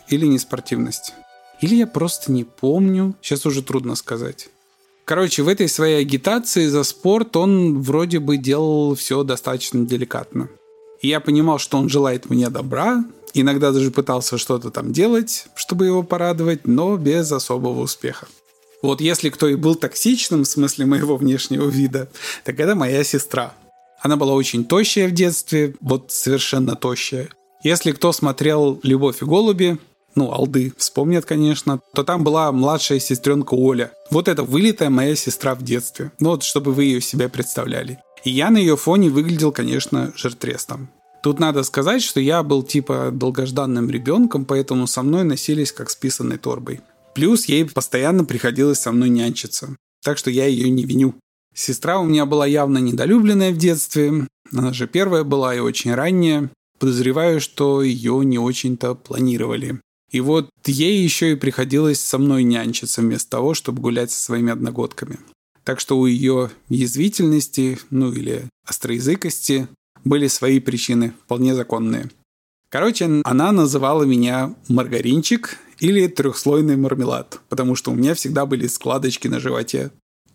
или 0.07 0.25
неспортивность. 0.25 1.13
Или 1.61 1.75
я 1.75 1.88
просто 1.88 2.31
не 2.31 2.43
помню, 2.43 3.15
сейчас 3.21 3.45
уже 3.45 3.63
трудно 3.63 3.95
сказать. 3.95 4.49
Короче, 5.03 5.41
в 5.41 5.47
этой 5.47 5.67
своей 5.67 5.99
агитации 6.01 6.67
за 6.67 6.83
спорт 6.83 7.35
он 7.35 7.81
вроде 7.81 8.19
бы 8.19 8.38
делал 8.38 8.93
все 8.93 9.23
достаточно 9.23 9.85
деликатно. 9.85 10.49
И 11.01 11.07
я 11.07 11.19
понимал, 11.19 11.57
что 11.57 11.79
он 11.79 11.89
желает 11.89 12.29
мне 12.29 12.49
добра, 12.49 13.03
иногда 13.33 13.71
даже 13.71 13.91
пытался 13.91 14.38
что-то 14.38 14.71
там 14.71 14.91
делать, 14.91 15.48
чтобы 15.55 15.86
его 15.86 16.03
порадовать, 16.03 16.67
но 16.67 16.98
без 16.98 17.31
особого 17.31 17.81
успеха. 17.81 18.27
Вот 18.81 19.01
если 19.01 19.29
кто 19.29 19.48
и 19.48 19.55
был 19.55 19.75
токсичным 19.75 20.43
в 20.43 20.48
смысле 20.48 20.86
моего 20.86 21.17
внешнего 21.17 21.67
вида, 21.67 22.09
так 22.43 22.59
это 22.59 22.75
моя 22.75 23.03
сестра. 23.03 23.53
Она 24.01 24.15
была 24.15 24.33
очень 24.33 24.63
тощая 24.63 25.09
в 25.09 25.12
детстве, 25.12 25.75
вот 25.81 26.12
совершенно 26.12 26.75
тощая. 26.75 27.29
Если 27.63 27.91
кто 27.91 28.13
смотрел 28.13 28.79
«Любовь 28.83 29.21
и 29.21 29.25
голуби», 29.25 29.77
ну, 30.15 30.31
Алды 30.31 30.74
вспомнят, 30.77 31.25
конечно, 31.25 31.79
то 31.93 32.03
там 32.03 32.24
была 32.24 32.51
младшая 32.51 33.00
сестренка 33.00 33.53
Оля. 33.53 33.91
Вот 34.09 34.27
это 34.27 34.43
вылитая 34.43 34.89
моя 34.89 35.15
сестра 35.15 35.55
в 35.55 35.63
детстве. 35.63 36.12
Ну 36.19 36.29
вот, 36.29 36.43
чтобы 36.43 36.74
вы 36.74 36.86
ее 36.86 37.01
себе 37.01 37.29
представляли. 37.29 38.00
И 38.24 38.31
я 38.31 38.50
на 38.50 38.57
ее 38.57 38.75
фоне 38.75 39.09
выглядел, 39.09 39.51
конечно, 39.51 40.12
жиртрестом. 40.15 40.89
Тут 41.21 41.39
надо 41.39 41.63
сказать, 41.63 42.01
что 42.01 42.19
я 42.19 42.43
был 42.43 42.63
типа 42.63 43.09
долгожданным 43.11 43.89
ребенком, 43.89 44.45
поэтому 44.45 44.88
со 44.88 45.03
мной 45.03 45.23
носились 45.23 45.71
как 45.71 45.89
с 45.89 45.95
писаной 45.95 46.38
торбой. 46.38 46.81
Плюс 47.13 47.45
ей 47.45 47.65
постоянно 47.65 48.23
приходилось 48.23 48.79
со 48.79 48.91
мной 48.91 49.09
нянчиться. 49.09 49.75
Так 50.03 50.17
что 50.17 50.31
я 50.31 50.45
ее 50.45 50.69
не 50.69 50.85
виню. 50.85 51.15
Сестра 51.53 51.99
у 51.99 52.05
меня 52.05 52.25
была 52.25 52.47
явно 52.47 52.77
недолюбленная 52.77 53.51
в 53.51 53.57
детстве. 53.57 54.27
Она 54.53 54.71
же 54.71 54.88
первая 54.88 55.23
была 55.23 55.53
и 55.53 55.59
очень 55.59 55.93
ранняя. 55.93 56.49
Подозреваю, 56.79 57.41
что 57.41 57.81
ее 57.81 58.23
не 58.23 58.39
очень-то 58.39 58.95
планировали. 58.95 59.81
И 60.11 60.21
вот 60.21 60.49
ей 60.65 61.03
еще 61.03 61.33
и 61.33 61.35
приходилось 61.35 61.99
со 61.99 62.17
мной 62.17 62.43
нянчиться 62.43 63.01
вместо 63.01 63.29
того, 63.29 63.53
чтобы 63.53 63.81
гулять 63.81 64.11
со 64.11 64.21
своими 64.21 64.51
одногодками. 64.51 65.19
Так 65.63 65.79
что 65.79 65.99
у 65.99 66.05
ее 66.05 66.49
язвительности, 66.69 67.77
ну 67.89 68.11
или 68.11 68.45
остроязыкости, 68.65 69.67
были 70.03 70.27
свои 70.27 70.60
причины, 70.60 71.13
вполне 71.25 71.56
законные. 71.56 72.10
Короче, 72.70 73.22
она 73.24 73.51
называла 73.51 74.03
меня 74.03 74.56
маргаринчик 74.68 75.58
или 75.79 76.08
трехслойный 76.08 76.77
мармелад, 76.77 77.39
потому 77.50 77.75
что 77.75 77.91
у 77.91 77.96
меня 77.96 78.13
всегда 78.13 78.46
были 78.46 78.68
складочки 78.68 79.27
на 79.27 79.39
животе. 79.39 79.91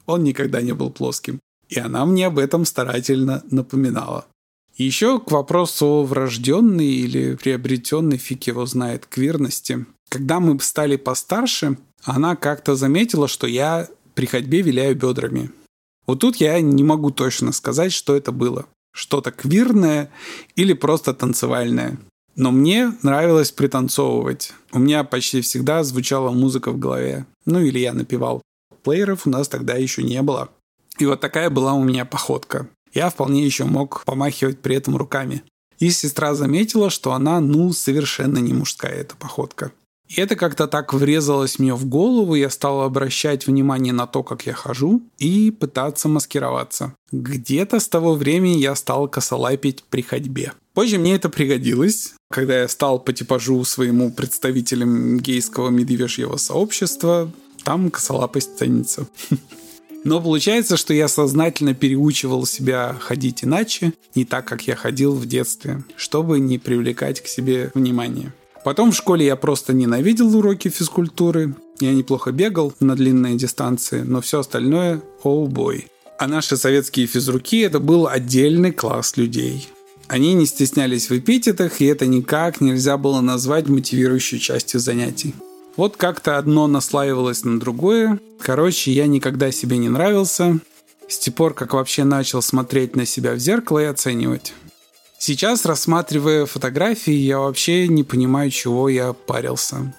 Он 0.06 0.24
никогда 0.24 0.60
не 0.60 0.72
был 0.72 0.90
плоским. 0.90 1.38
И 1.68 1.78
она 1.78 2.04
мне 2.04 2.26
об 2.26 2.38
этом 2.38 2.64
старательно 2.64 3.42
напоминала. 3.50 4.26
Еще 4.76 5.20
к 5.20 5.30
вопросу 5.30 6.02
врожденной 6.02 6.86
или 6.86 7.36
приобретенной, 7.36 8.18
фиг 8.18 8.44
его 8.44 8.66
знает, 8.66 9.06
квирности. 9.06 9.86
Когда 10.08 10.40
мы 10.40 10.58
стали 10.60 10.96
постарше, 10.96 11.78
она 12.02 12.34
как-то 12.36 12.74
заметила, 12.74 13.28
что 13.28 13.46
я 13.46 13.88
при 14.14 14.26
ходьбе 14.26 14.62
виляю 14.62 14.96
бедрами. 14.96 15.50
Вот 16.06 16.20
тут 16.20 16.36
я 16.36 16.60
не 16.60 16.82
могу 16.82 17.10
точно 17.10 17.52
сказать, 17.52 17.92
что 17.92 18.16
это 18.16 18.32
было. 18.32 18.66
Что-то 18.94 19.30
квирное 19.32 20.10
или 20.56 20.72
просто 20.72 21.12
танцевальное. 21.12 21.98
Но 22.36 22.50
мне 22.50 22.94
нравилось 23.02 23.52
пританцовывать. 23.52 24.54
У 24.72 24.78
меня 24.78 25.04
почти 25.04 25.42
всегда 25.42 25.84
звучала 25.84 26.30
музыка 26.30 26.70
в 26.70 26.78
голове. 26.78 27.26
Ну 27.44 27.60
или 27.60 27.78
я 27.78 27.92
напевал. 27.92 28.40
Плееров 28.82 29.26
у 29.26 29.30
нас 29.30 29.48
тогда 29.48 29.74
еще 29.74 30.02
не 30.02 30.22
было. 30.22 30.48
И 30.98 31.04
вот 31.04 31.20
такая 31.20 31.50
была 31.50 31.74
у 31.74 31.84
меня 31.84 32.06
походка 32.06 32.68
я 32.94 33.10
вполне 33.10 33.44
еще 33.44 33.64
мог 33.64 34.04
помахивать 34.04 34.60
при 34.60 34.76
этом 34.76 34.96
руками. 34.96 35.42
И 35.78 35.90
сестра 35.90 36.34
заметила, 36.34 36.88
что 36.88 37.12
она, 37.12 37.40
ну, 37.40 37.72
совершенно 37.72 38.38
не 38.38 38.54
мужская 38.54 38.92
эта 38.92 39.16
походка. 39.16 39.72
И 40.08 40.20
это 40.20 40.36
как-то 40.36 40.66
так 40.66 40.92
врезалось 40.92 41.58
мне 41.58 41.74
в 41.74 41.86
голову, 41.86 42.34
я 42.34 42.50
стал 42.50 42.82
обращать 42.82 43.46
внимание 43.46 43.92
на 43.92 44.06
то, 44.06 44.22
как 44.22 44.46
я 44.46 44.52
хожу, 44.52 45.02
и 45.18 45.50
пытаться 45.50 46.08
маскироваться. 46.08 46.94
Где-то 47.10 47.80
с 47.80 47.88
того 47.88 48.14
времени 48.14 48.58
я 48.58 48.74
стал 48.74 49.08
косолапить 49.08 49.82
при 49.84 50.02
ходьбе. 50.02 50.52
Позже 50.74 50.98
мне 50.98 51.14
это 51.14 51.28
пригодилось, 51.28 52.14
когда 52.30 52.60
я 52.60 52.68
стал 52.68 52.98
по 52.98 53.12
типажу 53.12 53.64
своему 53.64 54.12
представителем 54.12 55.18
гейского 55.18 55.70
медвежьего 55.70 56.36
сообщества, 56.36 57.30
там 57.64 57.90
косолапость 57.90 58.58
ценится. 58.58 59.06
Но 60.04 60.20
получается, 60.20 60.76
что 60.76 60.92
я 60.92 61.08
сознательно 61.08 61.74
переучивал 61.74 62.44
себя 62.44 62.94
ходить 63.00 63.42
иначе, 63.42 63.94
не 64.14 64.26
так, 64.26 64.46
как 64.46 64.66
я 64.66 64.76
ходил 64.76 65.14
в 65.14 65.24
детстве, 65.24 65.82
чтобы 65.96 66.40
не 66.40 66.58
привлекать 66.58 67.22
к 67.22 67.26
себе 67.26 67.70
внимание. 67.72 68.34
Потом 68.64 68.92
в 68.92 68.96
школе 68.96 69.26
я 69.26 69.36
просто 69.36 69.74
ненавидел 69.74 70.34
уроки 70.34 70.68
физкультуры. 70.68 71.54
Я 71.80 71.92
неплохо 71.92 72.32
бегал 72.32 72.72
на 72.80 72.96
длинные 72.96 73.36
дистанции, 73.36 74.00
но 74.00 74.22
все 74.22 74.40
остальное– 74.40 75.02
oh 75.22 75.46
бой. 75.46 75.88
А 76.18 76.26
наши 76.26 76.56
советские 76.56 77.06
физруки– 77.06 77.60
это 77.62 77.78
был 77.78 78.08
отдельный 78.08 78.72
класс 78.72 79.18
людей. 79.18 79.68
Они 80.08 80.32
не 80.32 80.46
стеснялись 80.46 81.10
в 81.10 81.18
эпитетах, 81.18 81.80
и 81.80 81.86
это 81.86 82.06
никак 82.06 82.60
нельзя 82.60 82.96
было 82.96 83.20
назвать 83.20 83.68
мотивирующей 83.68 84.38
частью 84.38 84.80
занятий. 84.80 85.34
Вот 85.76 85.96
как-то 85.96 86.38
одно 86.38 86.66
наслаивалось 86.66 87.44
на 87.44 87.60
другое. 87.60 88.18
Короче, 88.38 88.92
я 88.92 89.06
никогда 89.06 89.50
себе 89.50 89.76
не 89.76 89.88
нравился. 89.88 90.60
С 91.08 91.18
тех 91.18 91.34
пор, 91.34 91.52
как 91.52 91.74
вообще 91.74 92.04
начал 92.04 92.40
смотреть 92.40 92.96
на 92.96 93.04
себя 93.04 93.34
в 93.34 93.38
зеркало 93.38 93.80
и 93.80 93.86
оценивать. 93.86 94.54
Сейчас, 95.26 95.64
рассматривая 95.64 96.44
фотографии, 96.44 97.14
я 97.14 97.38
вообще 97.38 97.88
не 97.88 98.04
понимаю, 98.04 98.50
чего 98.50 98.90
я 98.90 99.14
парился. 99.14 99.90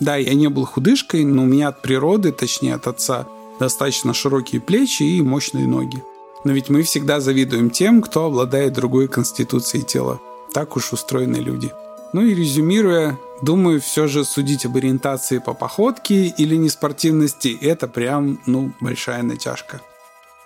Да, 0.00 0.16
я 0.16 0.34
не 0.34 0.48
был 0.48 0.66
худышкой, 0.66 1.22
но 1.22 1.44
у 1.44 1.46
меня 1.46 1.68
от 1.68 1.82
природы, 1.82 2.32
точнее 2.32 2.74
от 2.74 2.88
отца, 2.88 3.28
достаточно 3.60 4.12
широкие 4.12 4.60
плечи 4.60 5.04
и 5.04 5.22
мощные 5.22 5.68
ноги. 5.68 6.02
Но 6.42 6.50
ведь 6.50 6.68
мы 6.68 6.82
всегда 6.82 7.20
завидуем 7.20 7.70
тем, 7.70 8.02
кто 8.02 8.24
обладает 8.24 8.72
другой 8.72 9.06
конституцией 9.06 9.84
тела. 9.84 10.20
Так 10.52 10.76
уж 10.76 10.92
устроены 10.92 11.36
люди. 11.36 11.70
Ну 12.12 12.22
и 12.22 12.34
резюмируя, 12.34 13.16
Думаю, 13.40 13.80
все 13.80 14.08
же 14.08 14.24
судить 14.24 14.66
об 14.66 14.76
ориентации 14.76 15.38
по 15.38 15.54
походке 15.54 16.26
или 16.26 16.56
неспортивности– 16.56 17.56
это 17.60 17.86
прям, 17.86 18.40
ну, 18.46 18.72
большая 18.80 19.22
натяжка. 19.22 19.80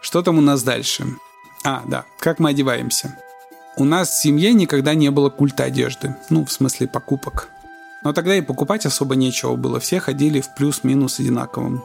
Что 0.03 0.21
там 0.21 0.37
у 0.37 0.43
нас 0.43 0.63
дальше? 0.63 1.07
А, 1.65 1.83
да, 1.87 2.05
как 2.19 2.39
мы 2.39 2.51
одеваемся. 2.51 3.19
У 3.79 3.85
нас 3.85 4.09
в 4.09 4.23
семье 4.23 4.55
никогда 4.55 4.95
не 4.95 5.11
было 5.11 5.29
культа 5.29 5.65
одежды. 5.65 6.17
Ну, 6.31 6.47
в 6.47 6.51
смысле 6.51 6.89
покупок. 6.89 7.51
Но 8.03 8.15
тогда 8.15 8.35
и 8.35 8.41
покупать 8.41 8.87
особо 8.87 9.17
нечего 9.17 9.55
было. 9.57 9.81
Все 9.81 10.01
ходили 10.01 10.41
в 10.41 10.55
плюс-минус 10.55 11.21
одинаковым. 11.21 11.85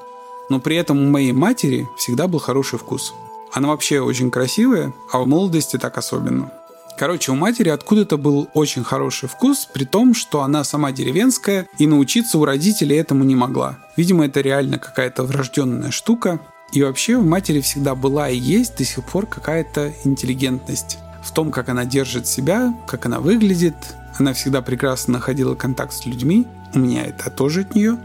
Но 0.49 0.61
при 0.61 0.77
этом 0.77 0.97
у 0.97 1.09
моей 1.09 1.33
матери 1.33 1.85
всегда 1.97 2.29
был 2.29 2.39
хороший 2.39 2.79
вкус. 2.79 3.13
Она 3.51 3.67
вообще 3.67 3.99
очень 3.99 4.31
красивая, 4.31 4.93
а 5.11 5.19
в 5.19 5.27
молодости 5.27 5.75
так 5.75 5.97
особенно. 5.97 6.49
Короче, 6.97 7.33
у 7.33 7.35
матери 7.35 7.67
откуда-то 7.67 8.17
был 8.17 8.47
очень 8.53 8.85
хороший 8.85 9.27
вкус, 9.27 9.67
при 9.73 9.83
том, 9.83 10.13
что 10.13 10.43
она 10.43 10.63
сама 10.63 10.93
деревенская 10.93 11.67
и 11.77 11.87
научиться 11.87 12.37
у 12.37 12.45
родителей 12.45 12.95
этому 12.95 13.25
не 13.25 13.35
могла. 13.35 13.79
Видимо, 13.97 14.27
это 14.27 14.39
реально 14.39 14.79
какая-то 14.79 15.23
врожденная 15.23 15.91
штука. 15.91 16.39
И 16.71 16.81
вообще 16.81 17.15
у 17.15 17.23
матери 17.23 17.59
всегда 17.59 17.95
была 17.95 18.29
и 18.29 18.37
есть 18.37 18.77
до 18.77 18.85
сих 18.85 19.03
пор 19.03 19.25
какая-то 19.25 19.91
интеллигентность 20.05 20.99
в 21.23 21.31
том, 21.31 21.51
как 21.51 21.69
она 21.69 21.85
держит 21.85 22.27
себя, 22.27 22.73
как 22.87 23.05
она 23.05 23.19
выглядит. 23.19 23.75
Она 24.17 24.33
всегда 24.33 24.61
прекрасно 24.61 25.13
находила 25.13 25.55
контакт 25.55 25.93
с 25.93 26.05
людьми. 26.05 26.45
У 26.73 26.79
меня 26.79 27.05
это 27.05 27.29
тоже 27.29 27.61
от 27.61 27.75
нее. 27.75 27.97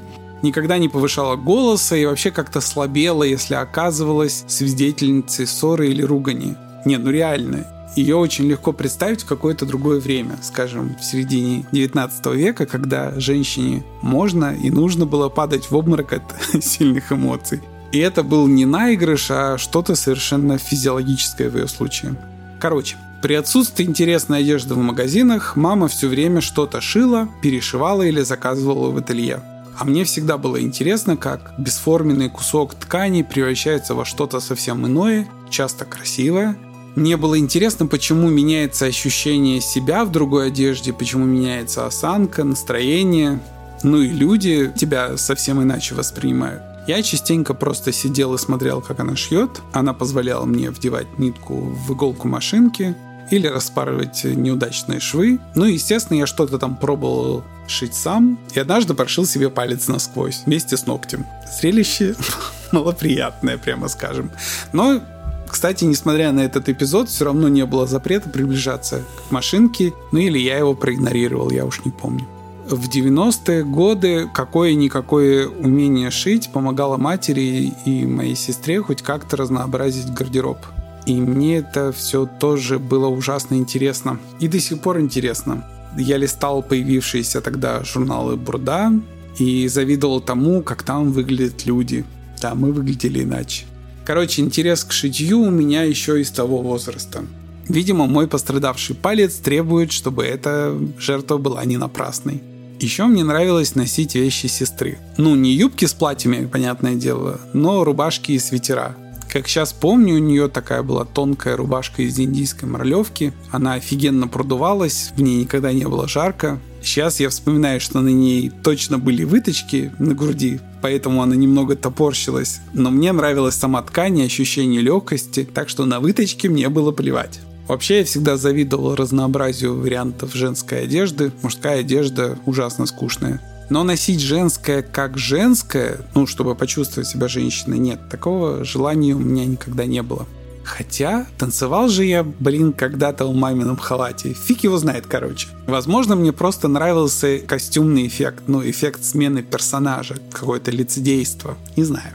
Никогда 0.43 0.79
не 0.79 0.89
повышала 0.89 1.37
голоса 1.37 1.97
и 1.97 2.05
вообще 2.05 2.31
как-то 2.31 2.61
слабела, 2.61 3.23
если 3.23 3.55
оказывалась 3.55 4.45
свидетельницей 4.47 5.47
ссоры 5.47 5.89
или 5.89 6.03
ругани. 6.03 6.57
Не, 6.85 6.99
ну 6.99 7.11
реально, 7.11 7.67
ее 7.97 8.17
очень 8.17 8.45
легко 8.45 8.73
представить 8.73 9.23
в 9.23 9.27
какое-то 9.27 9.65
другое 9.65 9.99
время, 10.01 10.37
скажем, 10.43 10.97
в 11.01 11.05
середине 11.05 11.67
19 11.73 12.27
века, 12.27 12.67
когда 12.67 13.19
женщине 13.19 13.83
можно 14.03 14.55
и 14.55 14.71
нужно 14.71 15.07
было 15.07 15.31
падать 15.31 15.71
в 15.71 15.77
обморок 15.77 16.13
от 16.13 16.23
сильных 16.63 17.11
эмоций. 17.11 17.63
И 17.93 17.99
это 17.99 18.23
был 18.23 18.47
не 18.47 18.67
наигрыш, 18.67 19.31
а 19.31 19.57
что-то 19.57 19.95
совершенно 19.95 20.59
физиологическое 20.59 21.49
в 21.49 21.57
ее 21.57 21.67
случае. 21.67 22.17
Короче, 22.61 22.97
При 23.23 23.35
отсутствии 23.35 23.85
интересной 23.85 24.41
одежды 24.41 24.75
в 24.75 24.79
магазинах 24.79 25.57
мама 25.57 25.89
все 25.89 26.07
время 26.07 26.41
что-то 26.41 26.81
шила, 26.81 27.29
перешивала 27.43 28.03
или 28.03 28.21
заказывала 28.21 28.91
в 28.91 28.97
ателье. 28.99 29.43
А 29.79 29.85
мне 29.85 30.05
всегда 30.05 30.39
было 30.39 30.61
интересно, 30.61 31.17
как 31.17 31.53
бесформенный 31.59 32.31
кусок 32.31 32.75
ткани 32.75 33.23
превращается 33.23 33.95
во 33.95 34.05
что-то 34.05 34.41
совсем 34.41 34.87
иное, 34.87 35.29
часто 35.51 35.85
красивое. 35.85 36.57
Мне 36.95 37.17
было 37.19 37.39
интересно, 37.39 37.87
почему 37.87 38.31
меняется 38.31 38.87
ощущение 38.87 39.61
себя 39.61 40.05
в 40.05 40.13
другой 40.13 40.49
одежде, 40.49 40.95
почему 40.95 41.27
меняется 41.27 41.85
осанка, 41.85 42.43
настроение. 42.43 43.41
Ну 43.83 44.01
и 44.01 44.09
люди 44.09 44.73
тебя 44.75 45.19
совсем 45.19 45.63
иначе 45.63 45.95
воспринимают. 45.95 46.63
Я 46.87 47.03
частенько 47.03 47.53
просто 47.53 47.93
сидел 47.93 48.35
и 48.35 48.39
смотрел, 48.39 48.81
как 48.81 49.01
она 49.01 49.17
шьет. 49.17 49.61
Она 49.73 49.93
позволяла 49.93 50.45
мне 50.45 50.71
вдевать 50.71 51.19
нитку 51.19 51.55
в 51.55 51.93
иголку 51.93 52.29
машинки 52.29 52.95
или 53.31 53.49
распарывать 53.49 54.23
неудачные 54.23 55.01
швы. 55.01 55.41
Ну 55.57 55.65
естественно, 55.65 56.19
я 56.19 56.27
что-то 56.27 56.59
там 56.59 56.77
пробовал 56.77 57.43
шить 57.67 57.95
сам, 57.95 58.39
и 58.55 58.61
однажды 58.61 58.95
прошил 58.95 59.27
себе 59.27 59.51
палец 59.51 59.89
насквозь 59.89 60.43
вместе 60.47 60.77
с 60.77 60.87
ногтем. 60.87 61.27
Зрелище 61.59 62.15
малоприятное, 62.73 63.59
прямо 63.59 63.89
скажем. 63.89 64.31
Но 64.73 65.01
кстати, 65.49 65.85
несмотря 65.85 66.31
на 66.31 66.41
этот 66.41 66.69
эпизод, 66.69 67.09
все 67.09 67.25
равно 67.25 67.49
не 67.49 67.67
было 67.67 67.87
запрета 67.87 68.29
приближаться 68.29 69.03
к 69.29 69.31
машинке, 69.33 69.93
ну 70.13 70.19
или 70.21 70.39
я 70.39 70.59
его 70.59 70.75
проигнорировал, 70.75 71.51
я 71.51 71.65
уж 71.65 71.85
не 71.85 71.91
помню. 71.91 72.29
В 72.69 72.89
90-е 72.89 73.63
годы 73.63 74.29
какое-никакое 74.35 75.47
умение 75.47 76.11
шить 76.11 76.51
помогало 76.53 76.97
матери 76.97 77.73
и 77.85 78.05
моей 78.05 78.35
сестре 78.35 78.83
хоть 78.83 79.03
как-то 79.03 79.37
разнообразить 79.37 80.13
гардероб. 80.13 80.59
И 81.07 81.15
мне 81.15 81.59
это 81.59 81.93
все 81.93 82.27
тоже 82.27 82.81
было 82.81 83.07
ужасно 83.07 83.55
интересно. 83.55 84.19
И 84.41 84.49
до 84.49 84.59
сих 84.59 84.81
пор 84.81 84.99
интересно. 84.99 85.65
Я 85.97 86.17
листал 86.17 86.61
появившиеся 86.61 87.41
тогда 87.41 87.85
журналы 87.85 88.35
Бурда 88.35 88.93
и 89.39 89.69
завидовал 89.69 90.21
тому, 90.21 90.61
как 90.63 90.83
там 90.83 91.13
выглядят 91.13 91.67
люди. 91.67 92.05
Да, 92.43 92.57
мы 92.57 92.73
выглядели 92.73 93.23
иначе. 93.23 93.67
Короче, 94.05 94.43
интерес 94.43 94.83
к 94.83 94.91
шитью 94.91 95.41
у 95.41 95.51
меня 95.51 95.85
еще 95.85 96.21
из 96.21 96.33
того 96.33 96.63
возраста. 96.63 97.25
Видимо, 97.69 98.07
мой 98.07 98.27
пострадавший 98.27 98.97
палец 98.97 99.37
требует, 99.37 99.93
чтобы 99.93 100.25
эта 100.25 100.77
жертва 100.99 101.39
была 101.39 101.65
не 101.65 101.77
напрасной. 101.77 102.43
Еще 102.81 103.05
мне 103.07 103.25
нравилось 103.25 103.75
носить 103.75 104.15
вещи 104.15 104.47
сестры. 104.47 104.99
Ну, 105.17 105.35
не 105.35 105.53
юбки 105.53 105.87
с 105.87 105.95
платьями, 105.95 106.47
понятное 106.47 106.95
дело, 106.95 107.41
но 107.55 107.85
рубашки 107.85 108.33
и 108.33 108.39
свитера. 108.39 108.97
Как 109.33 109.49
сейчас 109.49 109.73
помню, 109.73 110.15
у 110.15 110.19
нее 110.19 110.49
такая 110.49 110.83
была 110.83 111.05
тонкая 111.05 111.57
рубашка 111.57 112.03
из 112.03 112.19
индийской 112.19 112.69
морлевки. 112.69 113.33
Она 113.51 113.75
офигенно 113.75 114.29
продувалась, 114.29 115.13
в 115.17 115.21
ней 115.21 115.41
никогда 115.41 115.73
не 115.73 115.87
было 115.87 116.07
жарко. 116.07 116.61
Сейчас 116.83 117.19
я 117.19 117.29
вспоминаю, 117.31 117.81
что 117.81 118.01
на 118.01 118.09
ней 118.09 118.51
точно 118.63 118.99
были 118.99 119.25
выточки 119.25 119.93
на 119.99 120.15
груди, 120.15 120.61
поэтому 120.83 121.23
она 121.23 121.35
немного 121.35 121.77
топорщилась. 121.77 122.61
Но 122.73 122.91
мне 122.91 123.13
нравилась 123.13 123.57
сама 123.57 123.83
ткань 123.83 124.19
и 124.19 124.25
ощущение 124.25 124.81
легкости, 124.81 125.49
так 125.53 125.69
что 125.69 125.85
на 125.85 125.99
выточки 125.99 126.47
мне 126.47 126.69
было 126.69 126.93
плевать. 126.93 127.41
Вообще 127.69 127.99
я 127.99 128.05
всегда 128.05 128.37
завидовал 128.37 128.95
разнообразию 128.95 129.79
вариантов 129.79 130.35
женской 130.35 130.83
одежды. 130.83 131.33
Мужская 131.43 131.81
одежда 131.81 132.39
ужасно 132.47 132.87
скучная. 132.87 133.41
Но 133.69 133.83
носить 133.83 134.21
женское 134.21 134.83
как 134.83 135.19
женское, 135.19 135.99
ну, 136.15 136.27
чтобы 136.27 136.55
почувствовать 136.55 137.09
себя 137.09 137.27
женщиной, 137.27 137.79
нет, 137.79 138.09
такого 138.09 138.65
желания 138.65 139.15
у 139.15 139.19
меня 139.19 139.45
никогда 139.45 139.87
не 139.87 140.03
было. 140.03 140.27
Хотя 140.63 141.27
танцевал 141.39 141.89
же 141.89 142.05
я, 142.05 142.25
блин, 142.25 142.73
когда-то 142.73 143.25
в 143.25 143.35
мамином 143.35 143.77
халате. 143.77 144.35
Фиг 144.35 144.65
его 144.65 144.79
знает, 144.79 145.07
короче. 145.07 145.49
Возможно, 145.67 146.17
мне 146.17 146.33
просто 146.33 146.67
нравился 146.67 147.39
костюмный 147.39 148.07
эффект, 148.07 148.45
ну, 148.49 148.69
эффект 148.69 149.05
смены 149.05 149.43
персонажа, 149.43 150.17
какое-то 150.33 150.73
лицедейство. 150.73 151.57
Не 151.77 151.85
знаю. 151.85 152.15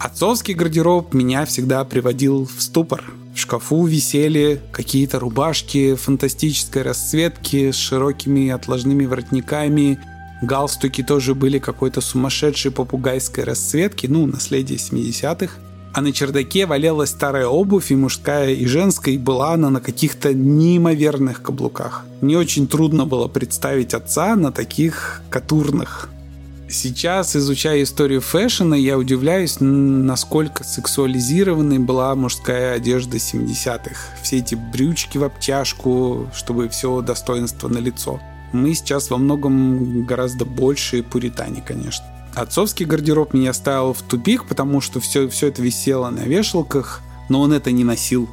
Отцовский 0.00 0.54
гардероб 0.54 1.14
меня 1.14 1.44
всегда 1.46 1.84
приводил 1.84 2.46
в 2.46 2.60
ступор. 2.60 3.04
В 3.34 3.38
шкафу 3.38 3.84
висели 3.84 4.60
какие-то 4.70 5.18
рубашки 5.18 5.96
фантастической 5.96 6.82
расцветки 6.82 7.72
с 7.72 7.76
широкими 7.76 8.50
отложными 8.50 9.06
воротниками. 9.06 9.98
Галстуки 10.40 11.02
тоже 11.02 11.34
были 11.34 11.58
какой-то 11.58 12.00
сумасшедшей 12.00 12.70
попугайской 12.70 13.42
расцветки, 13.42 14.06
ну, 14.06 14.26
наследие 14.26 14.78
70-х. 14.78 15.54
А 15.94 16.00
на 16.00 16.12
чердаке 16.12 16.66
валялась 16.66 17.10
старая 17.10 17.46
обувь, 17.46 17.90
и 17.90 17.96
мужская, 17.96 18.52
и 18.52 18.66
женская, 18.66 19.12
и 19.12 19.18
была 19.18 19.54
она 19.54 19.70
на 19.70 19.80
каких-то 19.80 20.32
неимоверных 20.32 21.42
каблуках. 21.42 22.04
Мне 22.20 22.38
очень 22.38 22.68
трудно 22.68 23.04
было 23.04 23.26
представить 23.26 23.94
отца 23.94 24.36
на 24.36 24.52
таких 24.52 25.22
катурных 25.28 26.08
Сейчас, 26.74 27.36
изучая 27.36 27.84
историю 27.84 28.20
фэшена, 28.20 28.74
я 28.74 28.98
удивляюсь, 28.98 29.58
насколько 29.60 30.64
сексуализированной 30.64 31.78
была 31.78 32.12
мужская 32.16 32.74
одежда 32.74 33.18
70-х. 33.18 33.94
Все 34.20 34.38
эти 34.38 34.56
брючки 34.56 35.16
в 35.16 35.22
обтяжку, 35.22 36.28
чтобы 36.34 36.68
все 36.68 37.00
достоинство 37.00 37.68
на 37.68 37.78
лицо. 37.78 38.20
Мы 38.52 38.74
сейчас 38.74 39.10
во 39.10 39.18
многом 39.18 40.04
гораздо 40.04 40.44
больше 40.44 41.04
пуритане, 41.04 41.62
конечно. 41.64 42.04
Отцовский 42.34 42.86
гардероб 42.86 43.34
меня 43.34 43.52
ставил 43.52 43.92
в 43.92 44.02
тупик, 44.02 44.44
потому 44.44 44.80
что 44.80 44.98
все, 44.98 45.28
все 45.28 45.46
это 45.46 45.62
висело 45.62 46.10
на 46.10 46.22
вешалках, 46.22 47.02
но 47.28 47.40
он 47.40 47.52
это 47.52 47.70
не 47.70 47.84
носил. 47.84 48.28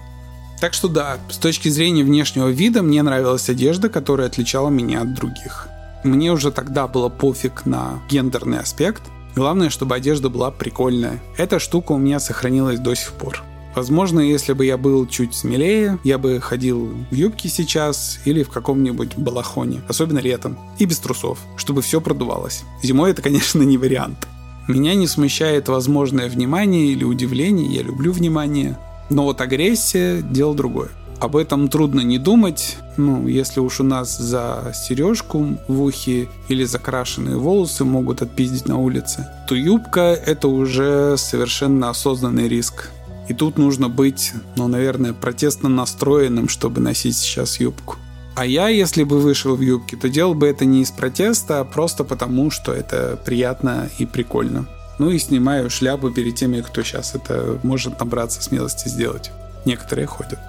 Так 0.60 0.74
что 0.74 0.88
да, 0.88 1.20
с 1.30 1.38
точки 1.38 1.70
зрения 1.70 2.04
внешнего 2.04 2.50
вида 2.50 2.82
мне 2.82 3.04
нравилась 3.04 3.50
одежда, 3.50 3.88
которая 3.88 4.28
отличала 4.28 4.70
меня 4.70 5.02
от 5.02 5.14
других. 5.14 5.71
Мне 6.04 6.32
уже 6.32 6.52
тогда 6.52 6.88
было 6.88 7.10
пофиг 7.10 7.66
на 7.66 8.02
гендерный 8.10 8.60
аспект. 8.60 9.04
Главное, 9.36 9.70
чтобы 9.70 9.96
одежда 9.96 10.30
была 10.30 10.52
прикольная. 10.52 11.22
Эта 11.38 11.60
штука 11.60 11.92
у 11.92 11.98
меня 11.98 12.20
сохранилась 12.20 12.80
до 12.80 12.96
сих 12.96 13.14
пор. 13.14 13.44
Возможно, 13.76 14.20
если 14.20 14.52
бы 14.52 14.66
я 14.66 14.78
был 14.78 15.08
чуть 15.08 15.34
смелее, 15.34 15.98
я 16.04 16.18
бы 16.18 16.42
ходил 16.42 16.94
в 17.10 17.14
юбке 17.14 17.48
сейчас 17.48 18.20
или 18.26 18.44
в 18.44 18.50
каком-нибудь 18.50 19.16
балахоне, 19.16 19.82
особенно 19.88 20.20
летом, 20.20 20.58
и 20.78 20.86
без 20.86 21.00
трусов, 21.00 21.40
чтобы 21.56 21.82
все 21.82 22.02
продувалось. 22.02 22.64
Зимой 22.84 23.12
это, 23.12 23.22
конечно, 23.22 23.62
не 23.62 23.78
вариант. 23.78 24.28
Меня 24.68 24.94
не 24.96 25.08
смущает 25.08 25.70
возможное 25.70 26.30
внимание 26.30 26.88
или 26.88 27.06
удивление, 27.06 27.68
я 27.68 27.84
люблю 27.84 28.12
внимание. 28.12 28.78
Но 29.10 29.24
вот 29.24 29.40
агрессия– 29.40 30.22
дело 30.22 30.54
другое 30.54 30.90
об 31.22 31.36
этом 31.36 31.70
трудно 31.70 32.02
не 32.02 32.18
думать. 32.18 32.78
Ну, 32.98 33.28
если 33.28 33.60
уж 33.60 33.80
у 33.80 33.84
нас 33.84 34.18
за 34.18 34.74
сережку 34.74 35.58
в 35.68 35.82
ухе 35.84 36.28
или 36.48 36.64
закрашенные 36.64 37.38
волосы 37.38 37.86
могут 37.86 38.24
отпиздить 38.24 38.68
на 38.68 38.78
улице, 38.78 39.28
то 39.48 39.54
юбка– 39.54 40.02
это 40.26 40.48
уже 40.48 41.16
совершенно 41.18 41.92
осознанный 41.92 42.48
риск. 42.48 42.90
И 43.30 43.36
тут 43.36 43.60
нужно 43.60 43.88
быть, 43.88 44.34
ну, 44.56 44.68
наверное, 44.68 45.14
протестно 45.14 45.70
настроенным, 45.70 46.50
чтобы 46.50 46.82
носить 46.82 47.16
сейчас 47.16 47.60
юбку. 47.60 47.98
А 48.36 48.44
я, 48.44 48.70
если 48.70 49.04
бы 49.04 49.20
вышел 49.20 49.56
в 49.56 49.62
юбке, 49.62 49.98
то 49.98 50.10
делал 50.10 50.34
бы 50.34 50.48
это 50.48 50.66
не 50.66 50.82
из 50.82 50.90
протеста, 50.90 51.60
а 51.60 51.66
просто 51.66 52.04
потому, 52.04 52.50
что 52.50 52.74
это 52.74 53.20
приятно 53.24 53.90
и 54.00 54.08
прикольно. 54.08 54.66
Ну 54.98 55.12
и 55.12 55.20
снимаю 55.20 55.70
шляпу 55.70 56.10
перед 56.10 56.36
теми, 56.36 56.62
кто 56.62 56.82
сейчас 56.82 57.14
это 57.14 57.60
может 57.62 58.00
набраться 58.00 58.42
смелости 58.42 58.88
сделать. 58.88 59.32
Некоторые 59.66 60.08
ходят. 60.08 60.40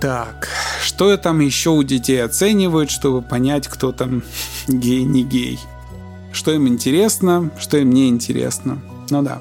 Так, 0.00 0.48
что 0.82 1.16
там 1.16 1.40
еще 1.40 1.70
у 1.70 1.82
детей 1.82 2.22
оценивают, 2.22 2.90
чтобы 2.90 3.22
понять, 3.22 3.68
кто 3.68 3.92
там 3.92 4.22
гей, 4.68 5.04
не 5.04 5.22
гей? 5.22 5.58
Что 6.32 6.52
им 6.52 6.68
интересно, 6.68 7.50
что 7.58 7.78
им 7.78 7.90
не 7.90 8.08
интересно. 8.08 8.82
Ну 9.10 9.22
да. 9.22 9.40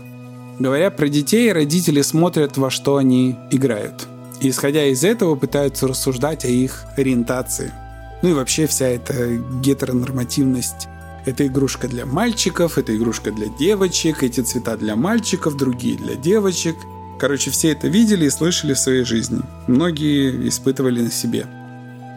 Говоря 0.59 0.91
про 0.91 1.09
детей, 1.09 1.51
родители 1.51 2.01
смотрят, 2.01 2.57
во 2.57 2.69
что 2.69 2.97
они 2.97 3.35
играют. 3.49 4.07
И, 4.39 4.49
исходя 4.49 4.85
из 4.85 5.03
этого, 5.03 5.35
пытаются 5.35 5.87
рассуждать 5.87 6.45
о 6.45 6.49
их 6.49 6.85
ориентации. 6.95 7.73
Ну 8.21 8.29
и 8.29 8.33
вообще 8.33 8.67
вся 8.67 8.87
эта 8.87 9.35
гетеронормативность. 9.61 10.87
Это 11.25 11.47
игрушка 11.47 11.87
для 11.87 12.05
мальчиков, 12.05 12.77
это 12.77 12.95
игрушка 12.95 13.31
для 13.31 13.47
девочек, 13.47 14.23
эти 14.23 14.41
цвета 14.41 14.77
для 14.77 14.95
мальчиков, 14.95 15.57
другие 15.57 15.97
для 15.97 16.15
девочек– 16.15 16.75
Короче, 17.19 17.51
все 17.51 17.71
это 17.71 17.87
видели 17.87 18.25
и 18.25 18.29
слышали 18.29 18.73
в 18.73 18.79
своей 18.79 19.03
жизни. 19.03 19.41
Многие 19.67 20.47
испытывали 20.49 21.01
на 21.01 21.11
себе. 21.11 21.47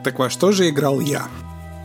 Так 0.04 0.18
во 0.18 0.30
что 0.30 0.52
же 0.52 0.68
играл 0.68 1.00
я? 1.00 1.28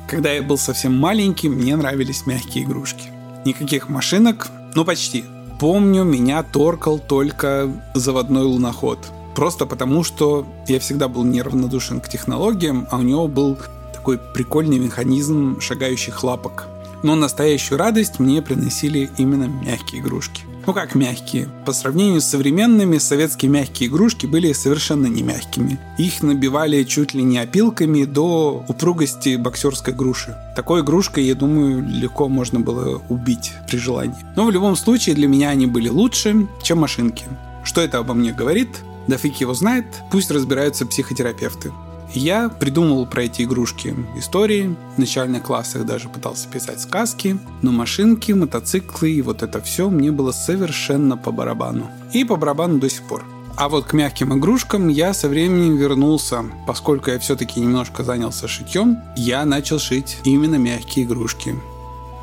Когда 0.07 0.31
я 0.31 0.41
был 0.41 0.57
совсем 0.57 0.97
маленький, 0.97 1.49
мне 1.49 1.75
нравились 1.75 2.25
мягкие 2.25 2.63
игрушки. 2.63 3.09
Никаких 3.45 3.89
машинок, 3.89 4.49
ну 4.75 4.85
почти. 4.85 5.23
Помню, 5.59 6.03
меня 6.03 6.43
торкал 6.43 6.99
только 6.99 7.71
заводной 7.93 8.43
луноход. 8.43 8.99
Просто 9.35 9.65
потому, 9.65 10.03
что 10.03 10.45
я 10.67 10.79
всегда 10.79 11.07
был 11.07 11.23
неравнодушен 11.23 12.01
к 12.01 12.09
технологиям, 12.09 12.87
а 12.91 12.97
у 12.97 13.01
него 13.01 13.27
был 13.27 13.57
такой 13.93 14.17
прикольный 14.17 14.79
механизм 14.79 15.59
шагающих 15.61 16.23
лапок. 16.23 16.67
Но 17.03 17.15
настоящую 17.15 17.77
радость 17.77 18.19
мне 18.19 18.41
приносили 18.41 19.09
именно 19.17 19.45
мягкие 19.45 20.01
игрушки. 20.01 20.43
Ну 20.67 20.73
как 20.73 20.93
мягкие? 20.93 21.49
По 21.65 21.73
сравнению 21.73 22.21
с 22.21 22.25
современными, 22.25 22.99
советские 22.99 23.49
мягкие 23.49 23.89
игрушки 23.89 24.27
были 24.27 24.53
совершенно 24.53 25.07
не 25.07 25.23
мягкими. 25.23 25.79
Их 25.97 26.21
набивали 26.21 26.83
чуть 26.83 27.15
ли 27.15 27.23
не 27.23 27.39
опилками 27.39 28.05
до 28.05 28.63
упругости 28.67 29.37
боксерской 29.37 29.93
груши. 29.93 30.37
Такой 30.55 30.81
игрушкой, 30.81 31.25
я 31.25 31.33
думаю, 31.35 31.83
легко 31.87 32.29
можно 32.29 32.59
было 32.59 33.01
убить 33.09 33.53
при 33.67 33.77
желании. 33.77 34.15
Но 34.35 34.45
в 34.45 34.51
любом 34.51 34.75
случае 34.75 35.15
для 35.15 35.27
меня 35.27 35.49
они 35.49 35.65
были 35.65 35.89
лучше, 35.89 36.47
чем 36.61 36.79
машинки. 36.79 37.25
Что 37.63 37.81
это 37.81 37.97
обо 37.97 38.13
мне 38.13 38.31
говорит? 38.31 38.69
Да 39.07 39.17
фиг 39.17 39.37
его 39.37 39.55
знает, 39.55 39.85
пусть 40.11 40.29
разбираются 40.29 40.85
психотерапевты. 40.85 41.71
Я 42.13 42.49
придумывал 42.49 43.05
про 43.05 43.23
эти 43.23 43.43
игрушки 43.43 43.95
истории, 44.17 44.75
в 44.95 44.99
начальных 44.99 45.43
классах 45.43 45.85
даже 45.85 46.09
пытался 46.09 46.49
писать 46.49 46.81
сказки, 46.81 47.37
но 47.61 47.71
машинки, 47.71 48.31
мотоциклы 48.33 49.11
и 49.11 49.21
вот 49.21 49.43
это 49.43 49.61
все 49.61 49.89
мне 49.89 50.11
было 50.11 50.31
совершенно 50.31 51.15
по 51.17 51.31
барабану. 51.31 51.89
И 52.13 52.25
по 52.25 52.35
барабану 52.35 52.79
до 52.79 52.89
сих 52.89 53.03
пор. 53.03 53.23
А 53.57 53.69
вот 53.69 53.85
к 53.85 53.93
мягким 53.93 54.37
игрушкам 54.37 54.87
я 54.87 55.13
со 55.13 55.29
временем 55.29 55.77
вернулся. 55.77 56.43
Поскольку 56.67 57.11
я 57.11 57.19
все-таки 57.19 57.59
немножко 57.59 58.03
занялся 58.03 58.47
шитьем, 58.47 58.97
я 59.15 59.45
начал 59.45 59.79
шить 59.79 60.17
именно 60.23 60.55
мягкие 60.55 61.05
игрушки. 61.05 61.55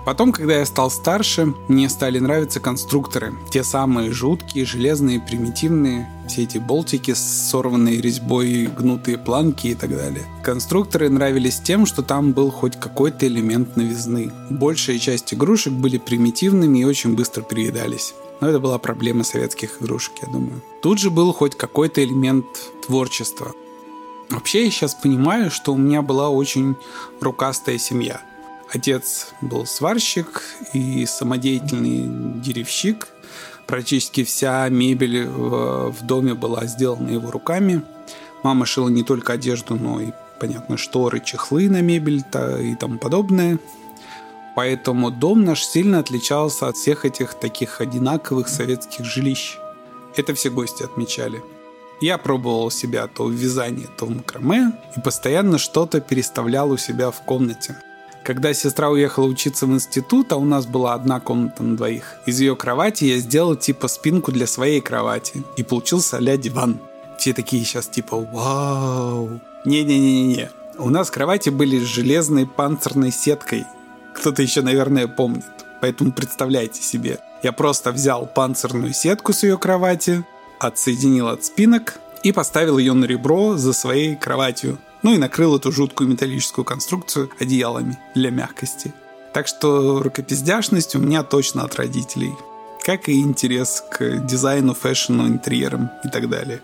Потом, 0.08 0.32
когда 0.32 0.56
я 0.60 0.64
стал 0.64 0.90
старше, 0.90 1.52
мне 1.68 1.90
стали 1.90 2.18
нравиться 2.18 2.60
конструкторы. 2.60 3.34
Те 3.50 3.62
самые 3.62 4.10
жуткие, 4.10 4.64
железные, 4.64 5.20
примитивные, 5.20 6.08
все 6.26 6.44
эти 6.44 6.56
болтики 6.56 7.12
с 7.12 7.18
сорванной 7.18 8.00
резьбой, 8.00 8.68
гнутые 8.68 9.18
планки 9.18 9.66
и 9.66 9.74
так 9.74 9.90
далее. 9.90 10.24
Конструкторы 10.42 11.10
нравились 11.10 11.60
тем, 11.60 11.84
что 11.84 12.02
там 12.02 12.32
был 12.32 12.50
хоть 12.50 12.80
какой-то 12.80 13.26
элемент 13.26 13.76
новизны. 13.76 14.32
Большая 14.48 14.98
часть 14.98 15.34
игрушек 15.34 15.74
были 15.74 15.98
примитивными 15.98 16.78
и 16.78 16.84
очень 16.84 17.14
быстро 17.14 17.42
переедались. 17.42 18.14
Но 18.40 18.48
это 18.48 18.60
была 18.60 18.78
проблема 18.78 19.24
советских 19.24 19.82
игрушек, 19.82 20.14
я 20.22 20.32
думаю. 20.32 20.62
Тут 20.80 21.00
же 21.00 21.10
был 21.10 21.34
хоть 21.34 21.54
какой-то 21.54 22.02
элемент 22.02 22.46
творчества. 22.86 23.52
Вообще 24.30 24.64
я 24.64 24.70
сейчас 24.70 24.94
понимаю, 24.94 25.50
что 25.50 25.74
у 25.74 25.76
меня 25.76 26.00
была 26.00 26.30
очень 26.30 26.76
рукастая 27.20 27.76
семья– 27.76 28.22
Отец 28.70 29.32
был 29.40 29.64
сварщик 29.64 30.42
и 30.74 31.06
самодеятельный 31.06 32.40
деревщик. 32.40 33.08
Практически 33.66 34.24
вся 34.24 34.68
мебель 34.68 35.26
в, 35.26 35.90
в 35.90 36.06
доме 36.06 36.34
была 36.34 36.66
сделана 36.66 37.08
его 37.08 37.30
руками. 37.30 37.82
Мама 38.42 38.66
шила 38.66 38.88
не 38.88 39.02
только 39.02 39.34
одежду, 39.34 39.76
но 39.76 40.00
и, 40.00 40.12
понятно, 40.38 40.76
шторы, 40.76 41.20
чехлы 41.20 41.68
на 41.70 41.80
мебель 41.80 42.22
и 42.60 42.74
тому 42.74 42.98
подобное. 42.98 43.58
Поэтому 44.54 45.10
дом 45.10 45.44
наш 45.44 45.64
сильно 45.64 46.00
отличался 46.00 46.68
от 46.68 46.76
всех 46.76 47.04
этих 47.04 47.34
таких 47.34 47.80
одинаковых 47.80 48.48
советских 48.48 49.04
жилищ. 49.04 49.56
Это 50.16 50.34
все 50.34 50.50
гости 50.50 50.82
отмечали. 50.82 51.42
Я 52.00 52.18
пробовал 52.18 52.70
себя 52.70 53.06
то 53.06 53.24
в 53.24 53.32
вязании, 53.32 53.88
то 53.96 54.06
в 54.06 54.10
макраме 54.10 54.72
и 54.96 55.00
постоянно 55.00 55.58
что-то 55.58 56.00
переставлял 56.00 56.70
у 56.70 56.76
себя 56.76 57.10
в 57.10 57.22
комнате– 57.24 57.76
когда 58.28 58.52
сестра 58.52 58.90
уехала 58.90 59.24
учиться 59.24 59.64
в 59.64 59.70
институт, 59.70 60.32
а 60.32 60.36
у 60.36 60.44
нас 60.44 60.66
была 60.66 60.92
одна 60.92 61.18
комната 61.18 61.62
на 61.62 61.78
двоих, 61.78 62.16
из 62.26 62.38
ее 62.38 62.56
кровати 62.56 63.04
я 63.04 63.16
сделал 63.20 63.56
типа 63.56 63.88
спинку 63.88 64.32
для 64.32 64.46
своей 64.46 64.82
кровати. 64.82 65.42
И 65.56 65.62
получился 65.62 66.18
а 66.18 66.36
диван. 66.36 66.78
Все 67.16 67.32
такие 67.32 67.64
сейчас 67.64 67.88
типа 67.88 68.18
«Вау!» 68.18 69.40
Не-не-не-не-не. 69.64 70.50
У 70.76 70.90
нас 70.90 71.10
кровати 71.10 71.48
были 71.48 71.78
с 71.78 71.84
железной 71.84 72.46
панцирной 72.46 73.12
сеткой. 73.12 73.64
Кто-то 74.14 74.42
еще, 74.42 74.60
наверное, 74.60 75.08
помнит. 75.08 75.46
Поэтому 75.80 76.12
представляйте 76.12 76.82
себе. 76.82 77.20
Я 77.42 77.52
просто 77.52 77.92
взял 77.92 78.26
панцирную 78.26 78.92
сетку 78.92 79.32
с 79.32 79.42
ее 79.42 79.56
кровати, 79.56 80.22
отсоединил 80.60 81.28
от 81.28 81.46
спинок 81.46 81.98
и 82.22 82.32
поставил 82.32 82.76
ее 82.76 82.92
на 82.92 83.06
ребро 83.06 83.56
за 83.56 83.72
своей 83.72 84.16
кроватью 84.16 84.78
ну 85.02 85.14
и 85.14 85.18
накрыл 85.18 85.56
эту 85.56 85.72
жуткую 85.72 86.10
металлическую 86.10 86.64
конструкцию 86.64 87.30
одеялами 87.38 87.98
для 88.14 88.30
мягкости. 88.30 88.92
Так 89.32 89.46
что 89.46 90.02
рукопиздяшность 90.02 90.94
у 90.94 90.98
меня 90.98 91.22
точно 91.22 91.64
от 91.64 91.76
родителей. 91.76 92.34
Как 92.82 93.08
и 93.08 93.20
интерес 93.20 93.84
к 93.90 94.26
дизайну, 94.26 94.74
фэшну, 94.74 95.26
интерьерам 95.26 95.90
и 96.04 96.08
так 96.08 96.28
далее. 96.28 96.60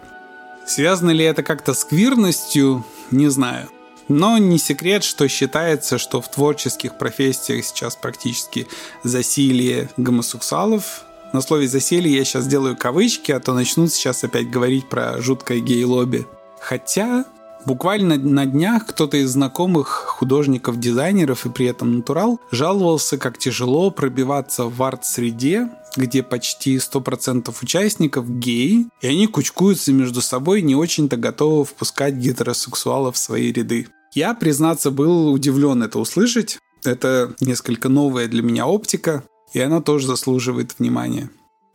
Связано 0.66 1.10
ли 1.10 1.24
это 1.24 1.42
как-то 1.42 1.74
с 1.74 1.84
квирностью, 1.84 2.84
не 3.10 3.28
знаю. 3.28 3.68
Но 4.08 4.38
не 4.38 4.58
секрет, 4.58 5.04
что 5.04 5.28
считается, 5.28 5.98
что 5.98 6.20
в 6.20 6.30
творческих 6.30 6.98
профессиях 6.98 7.64
сейчас 7.64 7.96
практически 7.96 8.66
засилие 9.02 9.90
гомосексуалов. 9.96 11.04
На 11.32 11.40
слове 11.40 11.68
«засилие» 11.68 12.18
я 12.18 12.24
сейчас 12.24 12.46
делаю 12.46 12.76
кавычки, 12.76 13.32
а 13.32 13.40
то 13.40 13.54
начнут 13.54 13.92
сейчас 13.92 14.22
опять 14.24 14.50
говорить 14.50 14.88
про 14.88 15.20
жуткое 15.20 15.60
гей-лобби. 15.60 16.26
Хотя 16.60 17.24
Буквально 17.66 18.18
на 18.18 18.44
днях 18.44 18.86
кто-то 18.86 19.16
из 19.16 19.30
знакомых 19.30 19.86
художников, 19.88 20.78
дизайнеров 20.78 21.46
и 21.46 21.50
при 21.50 21.66
этом 21.66 21.96
натурал 21.96 22.38
жаловался, 22.50 23.16
как 23.16 23.38
тяжело 23.38 23.90
пробиваться 23.90 24.64
в 24.64 24.82
арт-среде, 24.82 25.70
где 25.96 26.22
почти 26.22 26.76
100% 26.76 27.54
участников 27.62 28.28
геи, 28.28 28.86
и 29.00 29.06
они 29.06 29.26
кучкуются 29.26 29.92
между 29.92 30.20
собой, 30.20 30.60
не 30.60 30.76
очень-то 30.76 31.16
готовы 31.16 31.64
впускать 31.64 32.14
гетеросексуалов 32.14 33.14
в 33.14 33.18
свои 33.18 33.50
ряды. 33.50 33.88
Я, 34.12 34.34
признаться, 34.34 34.90
был 34.90 35.32
удивлен 35.32 35.82
это 35.82 35.98
услышать. 35.98 36.58
Это 36.84 37.34
несколько 37.40 37.88
новая 37.88 38.28
для 38.28 38.42
меня 38.42 38.66
оптика, 38.66 39.24
и 39.54 39.60
она 39.60 39.80
тоже 39.80 40.06
заслуживает 40.06 40.78
внимания. 40.78 41.30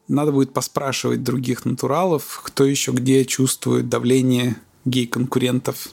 Надо 0.08 0.32
будет 0.32 0.54
поспрашивать 0.54 1.23
других 1.23 1.65
натуралов, 1.65 2.41
кто 2.43 2.63
еще 2.63 2.91
где 2.91 3.25
чувствует 3.25 3.89
давление 3.89 4.58
гей-конкурентов. 4.89 5.89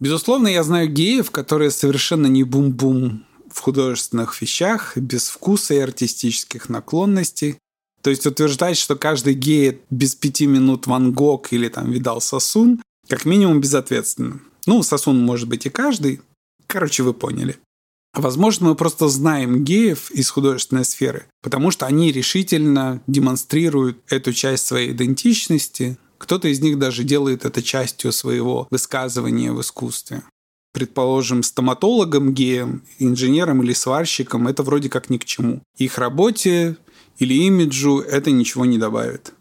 Безусловно, 0.00 0.48
я 0.48 0.62
знаю 0.62 0.88
геев, 0.88 1.30
которые 1.30 1.70
совершенно 1.70 2.26
не 2.26 2.44
бум-бум 2.44 3.24
в 3.52 3.60
художественных 3.60 4.40
вещах, 4.40 4.96
без 4.96 5.28
вкуса 5.28 5.74
и 5.74 5.78
артистических 5.78 6.68
наклонностей. 6.68 7.56
То 8.02 8.10
есть 8.10 8.26
утверждать, 8.26 8.76
что 8.76 8.94
каждый 8.94 9.34
гей 9.34 9.80
без 9.90 10.14
пяти 10.14 10.46
минут 10.46 10.86
Ван 10.86 11.12
Гог 11.12 11.52
или 11.52 11.68
там 11.68 11.90
видал 11.90 12.20
Сосун, 12.20 12.80
как 13.08 13.24
минимум 13.24 13.60
безответственно. 13.60 14.40
Ну, 14.66 14.82
Сосун 14.82 15.20
может 15.20 15.48
быть 15.48 15.66
и 15.66 15.70
каждый. 15.70 16.20
Короче, 16.66 17.02
вы 17.02 17.14
поняли. 17.14 17.56
Возможно, 18.14 18.68
мы 18.68 18.74
просто 18.74 19.08
знаем 19.08 19.64
геев 19.64 20.10
из 20.10 20.30
художественной 20.30 20.84
сферы, 20.84 21.26
потому 21.42 21.70
что 21.70 21.86
они 21.86 22.10
решительно 22.12 23.02
демонстрируют 23.06 23.98
эту 24.08 24.32
часть 24.32 24.66
своей 24.66 24.92
идентичности, 24.92 25.98
кто-то 26.18 26.48
из 26.48 26.60
них 26.60 26.78
даже 26.78 27.04
делает 27.04 27.44
это 27.44 27.62
частью 27.62 28.12
своего 28.12 28.66
высказывания 28.70 29.52
в 29.52 29.60
искусстве. 29.60 30.22
Предположим, 30.72 31.42
стоматологам, 31.42 32.34
геям, 32.34 32.82
инженерам 32.98 33.62
или 33.62 33.72
сварщикам 33.72 34.48
это 34.48 34.62
вроде 34.62 34.88
как 34.88 35.08
ни 35.10 35.16
к 35.18 35.24
чему. 35.24 35.62
Их 35.76 35.98
работе 35.98 36.76
или 37.18 37.34
имиджу 37.34 38.00
это 38.00 38.30
ничего 38.30 38.64
не 38.64 38.78
добавит. 38.78 39.32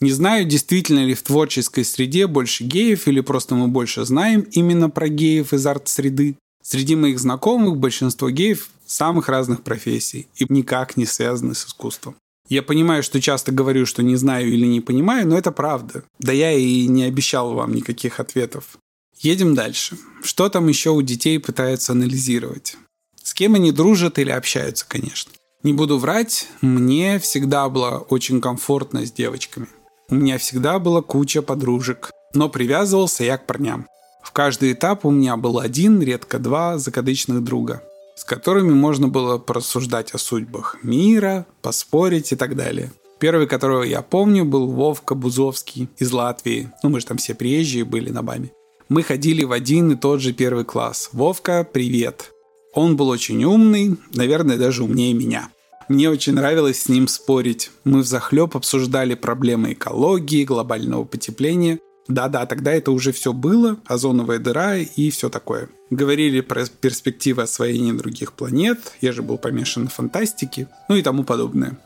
Не 0.00 0.10
знаю, 0.10 0.44
действительно 0.44 1.04
ли 1.04 1.14
в 1.14 1.22
творческой 1.22 1.84
среде 1.84 2.26
больше 2.26 2.64
геев 2.64 3.06
или 3.06 3.20
просто 3.20 3.54
мы 3.54 3.68
больше 3.68 4.04
знаем 4.04 4.40
именно 4.40 4.90
про 4.90 5.08
геев 5.08 5.52
из 5.52 5.64
арт-среды. 5.66 6.36
Среди 6.62 6.96
моих 6.96 7.20
знакомых 7.20 7.76
большинство 7.76 8.28
геев 8.30 8.70
самых 8.86 9.28
разных 9.28 9.62
профессий 9.62 10.26
и 10.36 10.46
никак 10.48 10.96
не 10.96 11.06
связаны 11.06 11.54
с 11.54 11.66
искусством. 11.66 12.16
Я 12.48 12.62
понимаю, 12.62 13.02
что 13.02 13.20
часто 13.20 13.52
говорю, 13.52 13.86
что 13.86 14.02
не 14.02 14.16
знаю 14.16 14.48
или 14.48 14.66
не 14.66 14.80
понимаю, 14.80 15.26
но 15.26 15.38
это 15.38 15.50
правда. 15.50 16.04
Да 16.18 16.32
я 16.32 16.52
и 16.52 16.86
не 16.86 17.04
обещал 17.04 17.54
вам 17.54 17.74
никаких 17.74 18.20
ответов. 18.20 18.78
Едем 19.18 19.54
дальше. 19.54 19.96
Что 20.22 20.50
там 20.50 20.68
еще 20.68 20.90
у 20.90 21.00
детей 21.00 21.38
пытаются 21.38 21.92
анализировать? 21.92 22.76
С 23.22 23.32
кем 23.32 23.54
они 23.54 23.72
дружат 23.72 24.18
или 24.18 24.30
общаются, 24.30 24.84
конечно. 24.86 25.32
Не 25.62 25.72
буду 25.72 25.96
врать, 25.98 26.46
мне 26.60 27.18
всегда 27.18 27.70
было 27.70 27.98
очень 28.10 28.42
комфортно 28.42 29.06
с 29.06 29.12
девочками. 29.12 29.68
У 30.10 30.16
меня 30.16 30.36
всегда 30.36 30.78
была 30.78 31.00
куча 31.00 31.40
подружек, 31.40 32.10
но 32.34 32.50
привязывался 32.50 33.24
я 33.24 33.38
к 33.38 33.46
парням. 33.46 33.86
В 34.22 34.32
каждый 34.32 34.72
этап 34.72 35.06
у 35.06 35.10
меня 35.10 35.38
был 35.38 35.58
один, 35.58 36.02
редко 36.02 36.38
два 36.38 36.76
закадычных 36.76 37.42
друга– 37.42 37.82
с 38.14 38.24
которыми 38.24 38.72
можно 38.72 39.08
было 39.08 39.38
порассуждать 39.38 40.12
о 40.12 40.18
судьбах 40.18 40.76
мира, 40.82 41.46
поспорить 41.62 42.32
и 42.32 42.36
так 42.36 42.56
далее. 42.56 42.92
Первый, 43.18 43.46
которого 43.46 43.82
я 43.82 44.02
помню, 44.02 44.44
был 44.44 44.66
Вовка 44.68 45.14
Бузовский 45.14 45.88
из 45.98 46.12
Латвии. 46.12 46.70
Ну, 46.82 46.90
мы 46.90 47.00
же 47.00 47.06
там 47.06 47.16
все 47.16 47.34
приезжие 47.34 47.84
были 47.84 48.10
на 48.10 48.22
БАМе. 48.22 48.50
Мы 48.88 49.02
ходили 49.02 49.44
в 49.44 49.52
один 49.52 49.92
и 49.92 49.96
тот 49.96 50.20
же 50.20 50.32
первый 50.32 50.64
класс. 50.64 51.08
Вовка, 51.12 51.66
привет. 51.70 52.32
Он 52.74 52.96
был 52.96 53.08
очень 53.08 53.42
умный, 53.44 53.96
наверное, 54.12 54.58
даже 54.58 54.84
умнее 54.84 55.14
меня. 55.14 55.48
Мне 55.88 56.10
очень 56.10 56.34
нравилось 56.34 56.82
с 56.82 56.88
ним 56.88 57.08
спорить. 57.08 57.70
Мы 57.84 58.00
в 58.00 58.06
захлеб 58.06 58.56
обсуждали 58.56 59.14
проблемы 59.14 59.72
экологии, 59.74 60.44
глобального 60.44 61.04
потепления. 61.04 61.78
Да-да, 62.08 62.44
тогда 62.46 62.72
это 62.72 62.90
уже 62.90 63.12
все 63.12 63.32
было, 63.32 63.78
озоновая 63.86 64.38
дыра 64.38 64.76
и 64.76 65.10
все 65.10 65.30
такое. 65.30 65.68
Говорили 65.90 66.40
про 66.40 66.66
перспективы 66.66 67.42
освоения 67.42 67.94
других 67.94 68.34
планет, 68.34 68.92
я 69.00 69.12
же 69.12 69.22
был 69.22 69.38
помешан 69.38 69.84
на 69.84 69.90
фантастике, 69.90 70.68
ну 70.88 70.96
и 70.96 71.02
тому 71.02 71.24
подобное. 71.24 71.78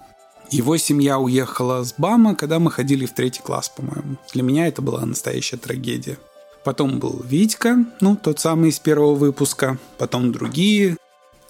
Его 0.50 0.76
семья 0.78 1.18
уехала 1.18 1.84
с 1.84 1.94
Бама, 1.98 2.34
когда 2.34 2.58
мы 2.58 2.70
ходили 2.70 3.04
в 3.04 3.14
третий 3.14 3.42
класс, 3.42 3.68
по-моему. 3.68 4.16
Для 4.32 4.42
меня 4.42 4.66
это 4.66 4.80
была 4.80 5.04
настоящая 5.04 5.58
трагедия. 5.58 6.18
Потом 6.64 6.98
был 6.98 7.22
Витька, 7.22 7.84
ну, 8.00 8.16
тот 8.16 8.40
самый 8.40 8.70
из 8.70 8.78
первого 8.78 9.14
выпуска. 9.14 9.78
Потом 9.98 10.32
другие. 10.32 10.96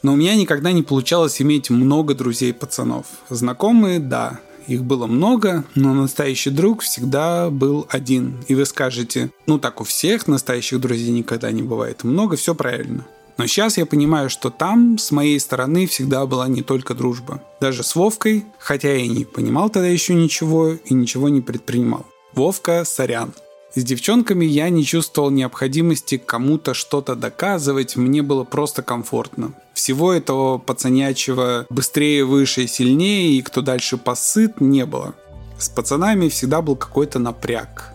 Но 0.03 0.13
у 0.13 0.17
меня 0.17 0.35
никогда 0.37 0.73
не 0.73 0.83
получалось 0.83 1.41
иметь 1.41 1.71
много 1.71 2.15
друзей-пацанов. 2.15 3.07
Знакомые, 3.29 4.01
да, 4.01 4.41
их 4.69 4.85
было 4.85 5.07
много, 5.07 5.65
но 5.75 5.95
настоящий 5.95 6.51
друг 6.51 6.83
всегда 6.83 7.51
был 7.51 7.87
один. 7.89 8.37
И 8.49 8.55
вы 8.55 8.65
скажете, 8.67 9.31
ну 9.47 9.59
так 9.59 9.81
у 9.81 9.85
всех 9.85 10.29
настоящих 10.29 10.81
друзей 10.81 11.11
никогда 11.11 11.51
не 11.51 11.63
бывает 11.63 12.05
много, 12.05 12.37
все 12.37 12.55
правильно. 12.55 13.07
Но 13.39 13.47
сейчас 13.47 13.79
я 13.79 13.87
понимаю, 13.87 14.31
что 14.31 14.51
там 14.51 14.99
с 14.99 15.13
моей 15.13 15.39
стороны 15.39 15.87
всегда 15.87 16.27
была 16.27 16.49
не 16.49 16.63
только 16.63 16.95
дружба. 16.95 17.41
Даже 17.61 17.85
с 17.85 17.95
Вовкой, 17.95 18.45
хотя 18.59 18.91
я 18.91 18.99
и 18.99 19.09
не 19.09 19.25
понимал 19.25 19.71
тогда 19.71 19.89
еще 19.89 20.15
ничего 20.15 20.73
и 20.73 20.95
ничего 20.95 21.29
не 21.29 21.41
предпринимал. 21.41 22.05
Вовка, 22.35 22.85
сорян. 22.85 23.33
С 23.79 23.85
девчонками 23.85 24.45
я 24.45 24.71
не 24.71 24.85
чувствовал 24.85 25.31
необходимости 25.31 26.19
кому-то 26.19 26.75
что-то 26.75 27.15
доказывать, 27.15 27.95
мне 27.95 28.23
было 28.23 28.43
просто 28.43 28.83
комфортно. 28.83 29.53
Всего 29.73 30.13
этого 30.13 30.59
пацанячего 30.59 31.65
быстрее, 31.71 32.25
выше, 32.25 32.67
сильнее 32.67 33.35
и 33.35 33.43
кто 33.43 33.61
дальше 33.63 33.97
посыт 33.97 34.61
не 34.61 34.85
было. 34.85 35.15
С 35.61 35.69
пацанами 35.69 36.29
всегда 36.29 36.61
был 36.61 36.75
какой-то 36.75 37.21
напряг. 37.21 37.95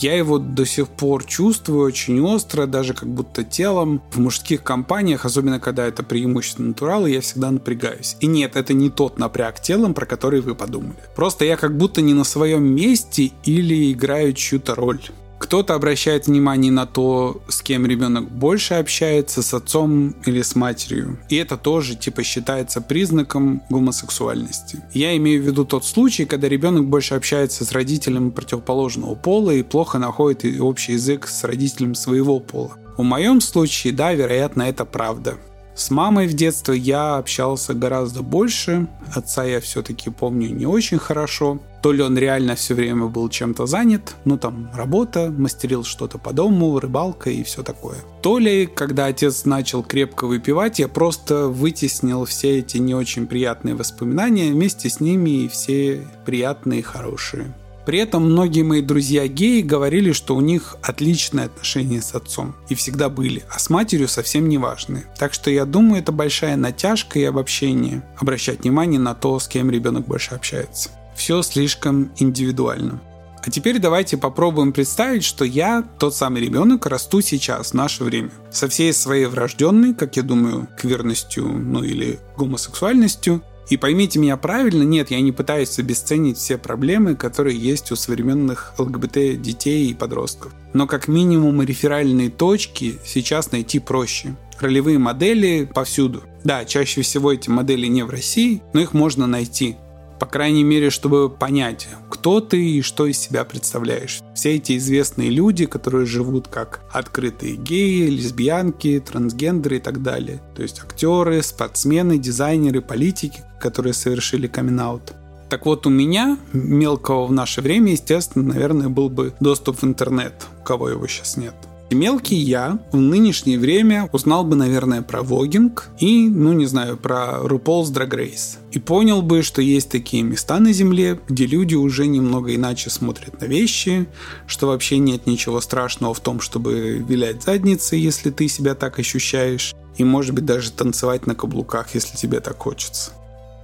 Я 0.00 0.16
его 0.16 0.38
до 0.38 0.64
сих 0.64 0.88
пор 0.88 1.24
чувствую 1.24 1.84
очень 1.84 2.20
остро, 2.22 2.64
даже 2.64 2.94
как 2.94 3.08
будто 3.08 3.44
телом. 3.44 4.00
В 4.10 4.18
мужских 4.18 4.62
компаниях, 4.62 5.26
особенно 5.26 5.60
когда 5.60 5.86
это 5.86 6.02
преимущество 6.02 6.62
натурала, 6.62 7.06
я 7.06 7.20
всегда 7.20 7.50
напрягаюсь. 7.50 8.16
И 8.20 8.26
нет, 8.26 8.56
это 8.56 8.72
не 8.72 8.88
тот 8.88 9.18
напряг 9.18 9.60
телом, 9.60 9.92
про 9.92 10.06
который 10.06 10.40
вы 10.40 10.54
подумали. 10.54 10.96
Просто 11.14 11.44
я 11.44 11.58
как 11.58 11.76
будто 11.76 12.00
не 12.00 12.14
на 12.14 12.24
своем 12.24 12.64
месте 12.64 13.32
или 13.44 13.92
играю 13.92 14.32
чью-то 14.32 14.74
роль. 14.74 15.00
Кто-то 15.40 15.74
обращает 15.74 16.26
внимание 16.26 16.70
на 16.70 16.84
то, 16.84 17.42
с 17.48 17.62
кем 17.62 17.86
ребенок 17.86 18.30
больше 18.30 18.74
общается, 18.74 19.42
с 19.42 19.54
отцом 19.54 20.14
или 20.26 20.42
с 20.42 20.54
матерью. 20.54 21.18
И 21.30 21.36
это 21.36 21.56
тоже 21.56 21.96
типа 21.96 22.22
считается 22.22 22.82
признаком 22.82 23.62
гомосексуальности. 23.70 24.80
Я 24.92 25.16
имею 25.16 25.42
в 25.42 25.46
виду 25.46 25.64
тот 25.64 25.86
случай, 25.86 26.26
когда 26.26 26.46
ребенок 26.46 26.84
больше 26.84 27.14
общается 27.14 27.64
с 27.64 27.72
родителем 27.72 28.32
противоположного 28.32 29.14
пола 29.14 29.52
и 29.52 29.62
плохо 29.62 29.98
находит 29.98 30.44
общий 30.60 30.92
язык 30.92 31.26
с 31.26 31.42
родителем 31.42 31.94
своего 31.94 32.38
пола. 32.38 32.76
В 32.98 33.02
моем 33.02 33.40
случае, 33.40 33.94
да, 33.94 34.12
вероятно, 34.12 34.64
это 34.64 34.84
правда. 34.84 35.38
С 35.80 35.90
мамой 35.90 36.26
в 36.26 36.34
детстве 36.34 36.76
я 36.76 37.16
общался 37.16 37.72
гораздо 37.72 38.20
больше. 38.20 38.86
Отца 39.14 39.44
я 39.44 39.62
все-таки 39.62 40.10
помню 40.10 40.50
не 40.50 40.66
очень 40.66 40.98
хорошо. 40.98 41.58
То 41.82 41.92
ли 41.92 42.02
он 42.02 42.18
реально 42.18 42.54
все 42.54 42.74
время 42.74 43.06
был 43.06 43.30
чем-то 43.30 43.64
занят, 43.64 44.14
ну 44.26 44.36
там 44.36 44.70
работа, 44.74 45.30
мастерил 45.30 45.82
что-то 45.82 46.18
по 46.18 46.34
дому, 46.34 46.78
рыбалка 46.78 47.30
и 47.30 47.42
все 47.44 47.62
такое. 47.62 47.96
То 48.20 48.38
ли, 48.38 48.66
когда 48.66 49.06
отец 49.06 49.46
начал 49.46 49.82
крепко 49.82 50.26
выпивать, 50.26 50.78
я 50.80 50.88
просто 50.88 51.46
вытеснил 51.46 52.26
все 52.26 52.58
эти 52.58 52.76
не 52.76 52.94
очень 52.94 53.26
приятные 53.26 53.74
воспоминания 53.74 54.52
вместе 54.52 54.90
с 54.90 55.00
ними 55.00 55.44
и 55.44 55.48
все 55.48 56.06
приятные 56.26 56.80
и 56.80 56.82
хорошие. 56.82 57.54
При 57.90 57.98
этом 57.98 58.22
многие 58.22 58.62
мои 58.62 58.82
друзья 58.82 59.26
геи 59.26 59.62
говорили, 59.62 60.12
что 60.12 60.36
у 60.36 60.40
них 60.40 60.76
отличные 60.80 61.46
отношения 61.46 62.00
с 62.00 62.14
отцом. 62.14 62.54
И 62.68 62.76
всегда 62.76 63.08
были, 63.08 63.42
а 63.52 63.58
с 63.58 63.68
матерью 63.68 64.06
совсем 64.06 64.48
не 64.48 64.58
важные. 64.58 65.06
Так 65.18 65.34
что 65.34 65.50
я 65.50 65.64
думаю, 65.64 66.00
это 66.00 66.12
большая 66.12 66.54
натяжка 66.54 67.18
и 67.18 67.24
обобщение. 67.24 68.04
Обращать 68.16 68.60
внимание 68.60 69.00
на 69.00 69.16
то, 69.16 69.36
с 69.40 69.48
кем 69.48 69.72
ребенок 69.72 70.06
больше 70.06 70.36
общается. 70.36 70.90
Все 71.16 71.42
слишком 71.42 72.12
индивидуально. 72.18 73.00
А 73.42 73.50
теперь 73.50 73.80
давайте 73.80 74.16
попробуем 74.16 74.72
представить, 74.72 75.24
что 75.24 75.44
я, 75.44 75.82
тот 75.98 76.14
самый 76.14 76.42
ребенок, 76.42 76.86
расту 76.86 77.20
сейчас, 77.22 77.70
в 77.70 77.74
наше 77.74 78.04
время. 78.04 78.30
Со 78.52 78.68
всей 78.68 78.92
своей 78.92 79.26
врожденной, 79.26 79.94
как 79.94 80.16
я 80.16 80.22
думаю, 80.22 80.68
кверностью, 80.78 81.48
ну 81.48 81.82
или 81.82 82.20
гомосексуальностью, 82.36 83.42
и 83.70 83.76
поймите 83.76 84.18
меня 84.18 84.36
правильно, 84.36 84.82
нет, 84.82 85.10
я 85.12 85.20
не 85.20 85.30
пытаюсь 85.30 85.78
обесценить 85.78 86.36
все 86.36 86.58
проблемы, 86.58 87.14
которые 87.14 87.56
есть 87.56 87.92
у 87.92 87.96
современных 87.96 88.74
ЛГБТ 88.78 89.40
детей 89.40 89.90
и 89.90 89.94
подростков. 89.94 90.52
Но 90.74 90.86
как 90.86 91.06
минимум 91.06 91.62
реферальные 91.62 92.30
точки 92.30 92.98
сейчас 93.04 93.52
найти 93.52 93.78
проще. 93.78 94.34
Ролевые 94.58 94.98
модели 94.98 95.70
повсюду. 95.72 96.24
Да, 96.44 96.64
чаще 96.64 97.02
всего 97.02 97.32
эти 97.32 97.48
модели 97.48 97.86
не 97.86 98.02
в 98.02 98.10
России, 98.10 98.60
но 98.72 98.80
их 98.80 98.92
можно 98.92 99.26
найти 99.26 99.76
по 100.20 100.26
крайней 100.26 100.64
мере, 100.64 100.90
чтобы 100.90 101.30
понять, 101.30 101.88
кто 102.10 102.40
ты 102.40 102.62
и 102.62 102.82
что 102.82 103.06
из 103.06 103.18
себя 103.18 103.44
представляешь. 103.44 104.20
Все 104.34 104.56
эти 104.56 104.76
известные 104.76 105.30
люди, 105.30 105.64
которые 105.64 106.04
живут 106.04 106.46
как 106.46 106.82
открытые 106.92 107.56
геи, 107.56 108.06
лесбиянки, 108.06 109.00
трансгендеры 109.00 109.78
и 109.78 109.80
так 109.80 110.02
далее. 110.02 110.42
То 110.54 110.62
есть 110.62 110.78
актеры, 110.80 111.42
спортсмены, 111.42 112.18
дизайнеры, 112.18 112.82
политики, 112.82 113.42
которые 113.58 113.94
совершили 113.94 114.46
камин 114.46 114.78
-аут. 114.80 115.14
Так 115.48 115.66
вот, 115.66 115.86
у 115.86 115.90
меня, 115.90 116.38
мелкого 116.52 117.26
в 117.26 117.32
наше 117.32 117.60
время, 117.62 117.92
естественно, 117.92 118.52
наверное, 118.54 118.88
был 118.88 119.08
бы 119.08 119.32
доступ 119.40 119.78
в 119.78 119.84
интернет, 119.84 120.34
у 120.60 120.64
кого 120.64 120.90
его 120.90 121.06
сейчас 121.08 121.36
нет. 121.36 121.54
Мелкий 121.92 122.36
я 122.36 122.78
в 122.92 122.96
нынешнее 122.96 123.58
время 123.58 124.08
узнал 124.12 124.44
бы, 124.44 124.54
наверное, 124.54 125.02
про 125.02 125.22
вогинг 125.22 125.90
и, 125.98 126.28
ну 126.28 126.52
не 126.52 126.66
знаю, 126.66 126.96
про 126.96 127.40
RuPaul's 127.42 127.92
Drag 127.92 128.10
Race. 128.10 128.58
И 128.70 128.78
понял 128.78 129.22
бы, 129.22 129.42
что 129.42 129.60
есть 129.60 129.90
такие 129.90 130.22
места 130.22 130.60
на 130.60 130.72
Земле, 130.72 131.18
где 131.28 131.46
люди 131.46 131.74
уже 131.74 132.06
немного 132.06 132.54
иначе 132.54 132.90
смотрят 132.90 133.40
на 133.40 133.46
вещи, 133.46 134.06
что 134.46 134.68
вообще 134.68 134.98
нет 134.98 135.26
ничего 135.26 135.60
страшного 135.60 136.14
в 136.14 136.20
том, 136.20 136.40
чтобы 136.40 137.04
вилять 137.06 137.42
задницей, 137.42 137.98
если 137.98 138.30
ты 138.30 138.46
себя 138.46 138.76
так 138.76 139.00
ощущаешь, 139.00 139.74
и 139.96 140.04
может 140.04 140.32
быть 140.32 140.44
даже 140.44 140.70
танцевать 140.70 141.26
на 141.26 141.34
каблуках, 141.34 141.94
если 141.94 142.16
тебе 142.16 142.38
так 142.38 142.58
хочется. 142.58 143.10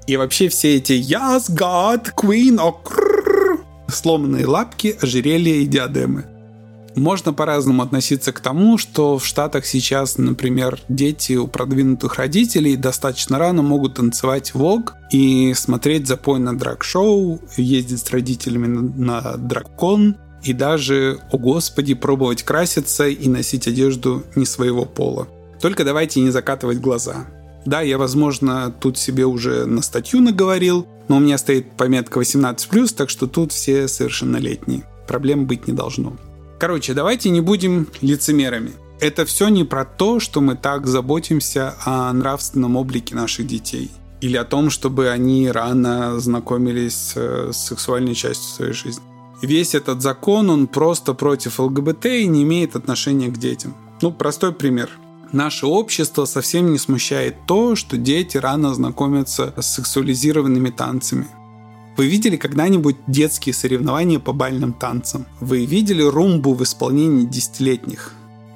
И 0.09 0.17
вообще 0.17 0.49
все 0.49 0.77
эти 0.77 0.93
«Yes, 0.93 1.49
God, 1.49 2.09
Queen», 2.17 2.61
сломанные 3.89 4.47
лапки, 4.47 4.97
ожерелья 5.01 5.55
и 5.55 5.67
диадемы– 5.67 6.25
можно 6.97 7.33
по-разному 7.33 7.83
относиться 7.83 8.33
к 8.33 8.41
тому, 8.41 8.79
что 8.79 9.19
в 9.19 9.27
Штатах 9.27 9.67
сейчас, 9.67 10.19
например, 10.19 10.81
дети 10.89 11.35
у 11.35 11.47
продвинутых 11.47 12.17
родителей 12.17 12.77
достаточно 12.77 13.39
рано 13.39 13.63
могут 13.63 13.95
танцевать 13.95 14.55
вог 14.55 14.95
и 15.13 15.53
смотреть 15.55 16.07
запой 16.07 16.39
на 16.39 16.57
драг-шоу, 16.57 17.41
ездить 17.57 18.01
с 18.01 18.11
родителями 18.11 18.93
на 18.97 19.37
дракон 19.37 20.17
и 20.43 20.53
даже, 20.53 21.19
о 21.31 21.39
господи, 21.39 21.95
пробовать 21.95 22.43
краситься 22.43 23.07
и 23.07 23.29
носить 23.29 23.69
одежду 23.69 24.23
не 24.35 24.47
своего 24.47 24.85
пола. 24.85 25.29
Только 25.61 25.85
давайте 25.85 26.21
не 26.21 26.31
закатывать 26.31 26.79
глаза. 26.79 27.27
Да, 27.65 27.81
я, 27.81 27.99
возможно, 27.99 28.73
тут 28.81 28.97
себе 28.97 29.27
уже 29.27 29.67
на 29.67 29.83
статью 29.83 30.21
наговорил, 30.21 30.87
но 31.09 31.17
у 31.17 31.21
меня 31.21 31.37
стоит 31.37 31.73
пометка 31.73 32.21
18+, 32.21 32.95
так 32.95 33.11
что 33.11 33.27
тут 33.27 33.53
все 33.53 33.89
совершеннолетние. 33.89 34.85
Проблем 35.09 35.47
быть 35.47 35.67
не 35.67 35.73
должно. 35.73 36.17
Короче, 36.59 36.95
давайте 36.95 37.31
не 37.31 37.41
будем 37.41 37.89
лицемерами. 38.01 38.73
Это 38.99 39.27
все 39.27 39.49
не 39.49 39.65
про 39.65 39.85
то, 39.85 40.21
что 40.21 40.41
мы 40.41 40.57
так 40.57 40.87
заботимся 40.87 41.75
о 41.85 42.11
нравственном 42.13 42.77
облике 42.77 43.15
наших 43.15 43.47
детей. 43.47 43.91
Или 44.23 44.39
о 44.39 44.45
том, 44.45 44.71
чтобы 44.71 45.11
они 45.11 45.51
рано 45.51 46.19
знакомились 46.19 47.13
э, 47.15 47.51
с 47.53 47.67
сексуальной 47.67 48.15
частью 48.15 48.49
своей 48.49 48.73
жизни. 48.73 49.05
Весь 49.43 49.75
этот 49.75 50.01
закон, 50.01 50.49
он 50.49 50.67
просто 50.67 51.13
против 51.13 51.61
ЛГБТ 51.61 52.07
и 52.07 52.27
не 52.27 52.43
имеет 52.45 52.75
отношения 52.75 53.29
к 53.29 53.37
детям. 53.37 53.75
Ну, 54.01 54.11
простой 54.11 54.53
пример. 54.53 54.89
Наше 55.33 55.67
общество 55.67 56.25
совсем 56.25 56.73
не 56.73 56.79
смущает 56.79 57.35
то, 57.47 57.77
что 57.77 57.99
дети 57.99 58.39
рано 58.39 58.75
знакомятся 58.75 59.53
с 59.61 59.75
сексуализированными 59.75 60.71
танцами. 60.71 61.27
Вы 61.97 62.09
видели 62.09 62.37
когда-нибудь 62.37 62.97
детские 63.07 63.55
соревнования 63.55 64.19
по 64.19 64.33
бальным 64.33 64.73
танцам? 64.73 65.27
Вы 65.41 65.65
видели 65.65 66.03
румбу 66.03 66.55
в 66.55 66.63
исполнении 66.63 67.25
десятилетних? 67.25 68.13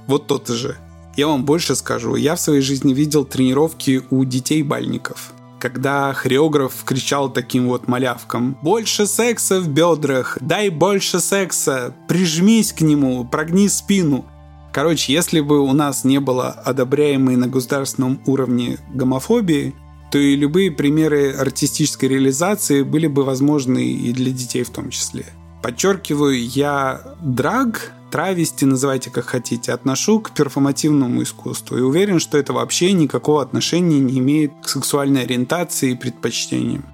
Вот 0.06 0.26
тот 0.26 0.48
же. 0.48 0.76
Я 1.16 1.28
вам 1.28 1.44
больше 1.44 1.74
скажу, 1.74 2.16
я 2.16 2.34
в 2.34 2.40
своей 2.40 2.60
жизни 2.60 2.92
видел 2.92 3.24
тренировки 3.24 4.02
у 4.10 4.24
детей-бальников 4.24 5.32
когда 5.60 6.14
хореограф 6.14 6.72
кричал 6.84 7.30
таким 7.30 7.68
вот 7.68 7.86
малявкам 7.86 8.56
«Больше 8.62 9.06
секса 9.06 9.60
в 9.60 9.68
бедрах! 9.68 10.38
Дай 10.40 10.70
больше 10.70 11.20
секса! 11.20 11.94
Прижмись 12.08 12.72
к 12.72 12.80
нему! 12.80 13.24
Прогни 13.26 13.68
спину!» 13.68 14.24
Короче, 14.72 15.12
если 15.12 15.40
бы 15.40 15.60
у 15.60 15.72
нас 15.72 16.04
не 16.04 16.18
было 16.18 16.48
одобряемой 16.48 17.36
на 17.36 17.46
государственном 17.46 18.20
уровне 18.24 18.78
гомофобии, 18.94 19.74
то 20.10 20.18
и 20.18 20.36
любые 20.36 20.70
примеры 20.70 21.32
артистической 21.32 22.08
реализации 22.08 22.82
были 22.82 23.06
бы 23.06 23.24
возможны 23.24 23.84
и 23.84 24.12
для 24.12 24.32
детей 24.32 24.64
в 24.64 24.70
том 24.70 24.90
числе. 24.90 25.26
Подчеркиваю, 25.62 26.42
я 26.48 27.16
драг, 27.20 27.92
травести, 28.10 28.64
называйте 28.64 29.10
как 29.10 29.26
хотите, 29.26 29.72
отношу 29.72 30.20
к 30.20 30.32
перформативному 30.32 31.22
искусству 31.22 31.76
и 31.76 31.82
уверен, 31.82 32.18
что 32.18 32.38
это 32.38 32.52
вообще 32.52 32.92
никакого 32.92 33.42
отношения 33.42 34.00
не 34.00 34.18
имеет 34.18 34.52
к 34.62 34.68
сексуальной 34.68 35.22
ориентации 35.22 35.92
и 35.92 35.96
предпочтениям. 35.96 36.84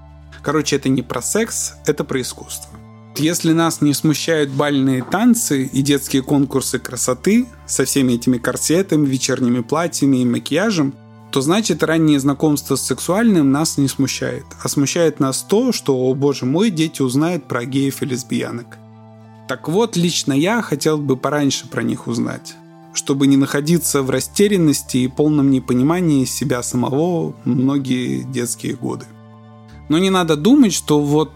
Короче, 0.43 0.77
это 0.77 0.89
не 0.89 1.03
про 1.03 1.23
секс, 1.23 1.75
это 1.87 2.05
про 2.05 2.21
искусство. 2.21 2.71
Если 3.17 3.53
нас 3.53 3.81
не 3.81 3.95
смущают 3.95 4.51
бальные 4.51 5.03
танцы 5.03 5.65
и 5.65 5.83
детские 5.83 6.23
конкурсы 6.23 6.79
красоты 6.79 7.47
со 7.67 7.87
всеми 7.87 8.13
этими 8.13 8.37
корсетами, 8.37 9.07
вечерними 9.07 9.61
платьями 9.61 10.19
и 10.19 10.25
макияжем, 10.27 10.95
то 11.37 11.43
значит 11.43 11.83
раннее 11.83 12.19
знакомство 12.19 12.77
с 12.77 12.87
сексуальным 12.87 13.53
нас 13.53 13.77
не 13.77 13.89
смущает. 13.89 14.47
А 14.63 14.71
смущает 14.71 15.21
нас 15.21 15.43
то, 15.43 15.71
что, 15.71 15.95
о 15.95 16.15
боже 16.15 16.47
мой, 16.47 16.71
дети 16.71 17.03
узнают 17.03 17.47
про 17.47 17.67
геев 17.67 18.01
и 18.01 18.07
лесбиянок. 18.07 18.79
Так 19.47 19.69
вот, 19.69 19.99
лично 19.99 20.33
я 20.33 20.63
хотел 20.63 20.97
бы 20.97 21.19
пораньше 21.19 21.69
про 21.69 21.83
них 21.83 22.07
узнать, 22.07 22.55
чтобы 22.95 23.27
не 23.27 23.37
находиться 23.37 24.01
в 24.01 24.09
растерянности 24.09 24.97
и 24.97 25.09
полном 25.09 25.51
непонимании 25.51 26.25
себя 26.25 26.63
самого 26.63 27.37
многие 27.45 28.23
детские 28.23 28.75
годы. 28.75 29.05
Но 29.91 29.99
не 29.99 30.09
надо 30.09 30.37
думать, 30.37 30.73
что 30.73 31.03
вот 31.03 31.33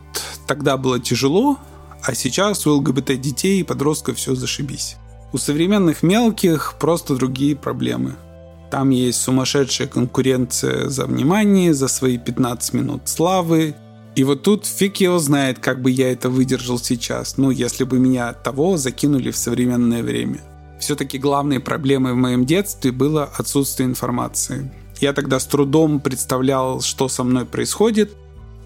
тогда 0.47 0.79
было 0.79 0.99
тяжело, 0.99 1.59
а 2.03 2.15
сейчас 2.15 2.67
у 2.67 2.75
ЛГБТ 2.77 3.21
детей 3.21 3.61
и 3.61 3.65
подростков 3.65 4.17
все 4.17 4.35
зашибись. 4.35 4.97
У 5.35 5.37
современных 5.37 6.03
мелких 6.03 6.77
просто 6.81 7.17
другие 7.17 7.55
проблемы. 7.55 8.17
Там 8.71 8.91
есть 8.91 9.21
сумасшедшая 9.21 9.89
конкуренция 9.89 10.89
за 10.89 11.07
внимание, 11.07 11.75
за 11.75 11.89
свои 11.89 12.19
15 12.19 12.75
минут 12.75 13.09
славы. 13.09 13.75
И 14.15 14.25
вот 14.25 14.43
тут 14.43 14.67
фиг 14.67 14.99
его 14.99 15.19
знает, 15.19 15.59
как 15.59 15.83
бы 15.83 15.91
я 15.91 16.13
это 16.13 16.31
выдержал 16.31 16.79
сейчас, 16.79 17.37
ну, 17.37 17.51
если 17.51 17.85
бы 17.85 17.99
меня 17.99 18.33
того 18.33 18.77
закинули 18.77 19.31
в 19.31 19.37
современное 19.37 20.03
время. 20.03 20.41
Все-таки 20.81 21.19
главной 21.19 21.61
проблемой 21.61 22.15
в 22.15 22.17
моем 22.17 22.47
детстве 22.47 22.93
было 22.93 23.25
отсутствие 23.25 23.89
информации. 23.89 24.73
Я 25.01 25.13
тогда 25.13 25.41
с 25.41 25.47
трудом 25.47 26.01
представлял, 26.01 26.81
что 26.81 27.09
со 27.09 27.25
мной 27.25 27.47
происходит, 27.47 28.13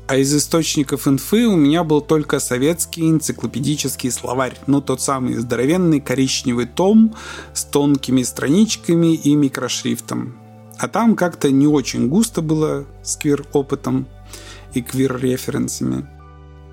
а 0.06 0.16
из 0.16 0.34
источников 0.34 1.08
инфы 1.08 1.46
у 1.46 1.56
меня 1.56 1.82
был 1.82 2.00
только 2.02 2.38
советский 2.38 3.08
энциклопедический 3.08 4.10
словарь. 4.10 4.56
Ну, 4.66 4.80
тот 4.82 5.00
самый 5.00 5.34
здоровенный 5.34 6.00
коричневый 6.00 6.66
том 6.66 7.14
с 7.54 7.64
тонкими 7.64 8.22
страничками 8.22 9.14
и 9.14 9.34
микрошрифтом. 9.34 10.36
А 10.78 10.88
там 10.88 11.16
как-то 11.16 11.50
не 11.50 11.66
очень 11.66 12.08
густо 12.08 12.42
было 12.42 12.84
с 13.02 13.16
квир-опытом 13.16 14.06
и 14.74 14.82
квир-референсами. 14.82 16.06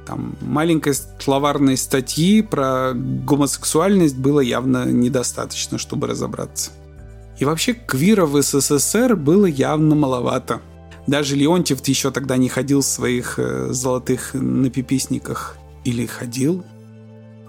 Там 0.05 0.35
маленькой 0.41 0.93
словарной 0.93 1.77
статьи 1.77 2.41
про 2.41 2.91
гомосексуальность 2.93 4.17
было 4.17 4.41
явно 4.41 4.85
недостаточно, 4.85 5.77
чтобы 5.77 6.07
разобраться. 6.07 6.71
И 7.39 7.45
вообще 7.45 7.73
квира 7.73 8.25
в 8.25 8.41
СССР 8.41 9.15
было 9.15 9.45
явно 9.45 9.95
маловато– 9.95 10.59
даже 11.07 11.35
Леонтьев 11.35 11.85
еще 11.87 12.11
тогда 12.11 12.37
не 12.37 12.49
ходил 12.49 12.81
в 12.81 12.85
своих 12.85 13.39
э, 13.39 13.69
золотых 13.71 14.33
напиписниках. 14.33 15.57
Или 15.83 16.05
ходил? 16.05 16.63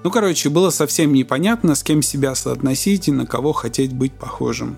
Ну, 0.05 0.11
короче, 0.11 0.49
было 0.49 0.71
совсем 0.71 1.13
непонятно, 1.13 1.75
с 1.75 1.83
кем 1.83 2.03
себя 2.03 2.35
соотносить 2.35 3.09
и 3.09 3.13
на 3.13 3.27
кого 3.27 3.53
хотеть 3.53 3.93
быть 3.93 4.13
похожим. 4.13 4.77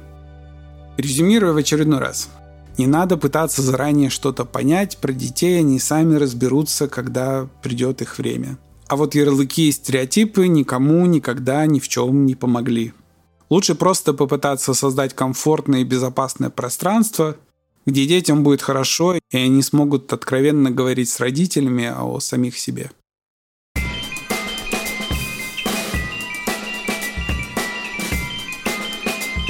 Резюмируя 0.97 1.53
в 1.53 1.57
очередной 1.57 1.99
раз. 1.99 2.29
Не 2.77 2.87
надо 2.87 3.17
пытаться 3.17 3.63
заранее 3.63 4.11
что-то 4.11 4.45
понять 4.45 4.99
про 4.99 5.13
детей, 5.13 5.61
они 5.61 5.79
сами 5.79 6.17
разберутся, 6.17 6.89
когда 6.89 7.49
придет 7.63 8.03
их 8.03 8.19
время. 8.19 8.59
А 8.89 8.97
вот 8.97 9.15
ярлыки 9.15 9.69
и 9.69 9.73
стереотипы 9.73 10.49
никому 10.49 11.07
никогда 11.07 11.65
ни 11.67 11.79
в 11.79 11.89
чем 11.89 12.27
не 12.27 12.35
помогли. 12.35 12.93
Лучше 13.49 13.75
просто 13.77 14.13
попытаться 14.13 14.75
создать 14.75 15.15
комфортное 15.15 15.81
и 15.81 15.85
безопасное 15.85 16.51
пространство, 16.51 17.37
где 17.87 18.07
детям 18.07 18.43
будет 18.43 18.63
хорошо, 18.63 19.15
и 19.15 19.37
они 19.37 19.63
смогут 19.63 20.13
откровенно 20.13 20.71
говорить 20.71 21.09
с 21.09 21.21
родителями 21.21 21.93
о 21.95 22.21
самих 22.21 22.59
себе. 22.59 22.91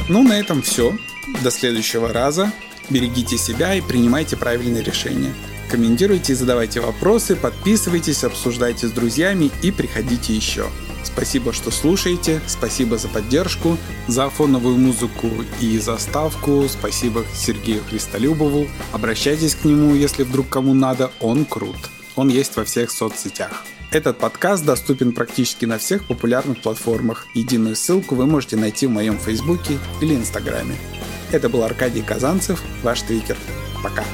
Ну, 0.09 0.23
на 0.23 0.39
этом 0.39 0.63
все. 0.63 0.97
До 1.43 1.51
следующего 1.51 2.13
раза. 2.13 2.53
Берегите 2.91 3.39
себя 3.39 3.75
и 3.75 3.81
принимайте 3.81 4.37
правильные 4.37 4.83
решения. 4.83 5.35
Комментируйте 5.71 6.35
задавайте 6.35 6.81
вопросы, 6.81 7.35
подписывайтесь, 7.35 8.23
обсуждайте 8.23 8.87
с 8.87 8.93
друзьями 8.93 9.51
и 9.63 9.71
приходите 9.71 10.35
еще. 10.35 10.67
Спасибо, 11.05 11.53
что 11.53 11.71
слушаете, 11.71 12.41
спасибо 12.47 12.99
за 12.99 13.09
поддержку, 13.09 13.79
за 14.09 14.29
фоновую 14.31 14.77
музыку 14.77 15.31
и 15.61 15.79
заставку, 15.79 16.67
спасибо 16.69 17.25
Сергею 17.35 17.83
Христолюбову. 17.89 18.67
Обращайтесь 18.93 19.55
к 19.55 19.65
нему, 19.65 19.95
если 19.95 20.25
вдруг 20.25 20.49
кому 20.49 20.75
надо, 20.75 21.13
он 21.21 21.45
крут. 21.45 21.77
Он 22.17 22.29
есть 22.29 22.57
во 22.57 22.65
всех 22.65 22.91
соцсетях. 22.91 23.65
Этот 23.91 24.19
подкаст 24.19 24.65
доступен 24.65 25.13
практически 25.13 25.67
на 25.67 25.79
всех 25.79 26.07
популярных 26.07 26.61
платформах. 26.61 27.27
Единую 27.35 27.77
ссылку 27.77 28.17
вы 28.17 28.27
можете 28.27 28.57
найти 28.57 28.89
в 28.89 28.91
моем 28.91 29.19
фейсбуке 29.19 29.79
или 30.01 30.17
инстаграме. 30.17 30.75
Это 31.31 31.49
был 31.49 31.63
Аркадий 31.63 32.03
Казанцев, 32.03 32.61
ваш 32.83 33.03
твикер. 33.03 33.37
Пока. 33.83 34.05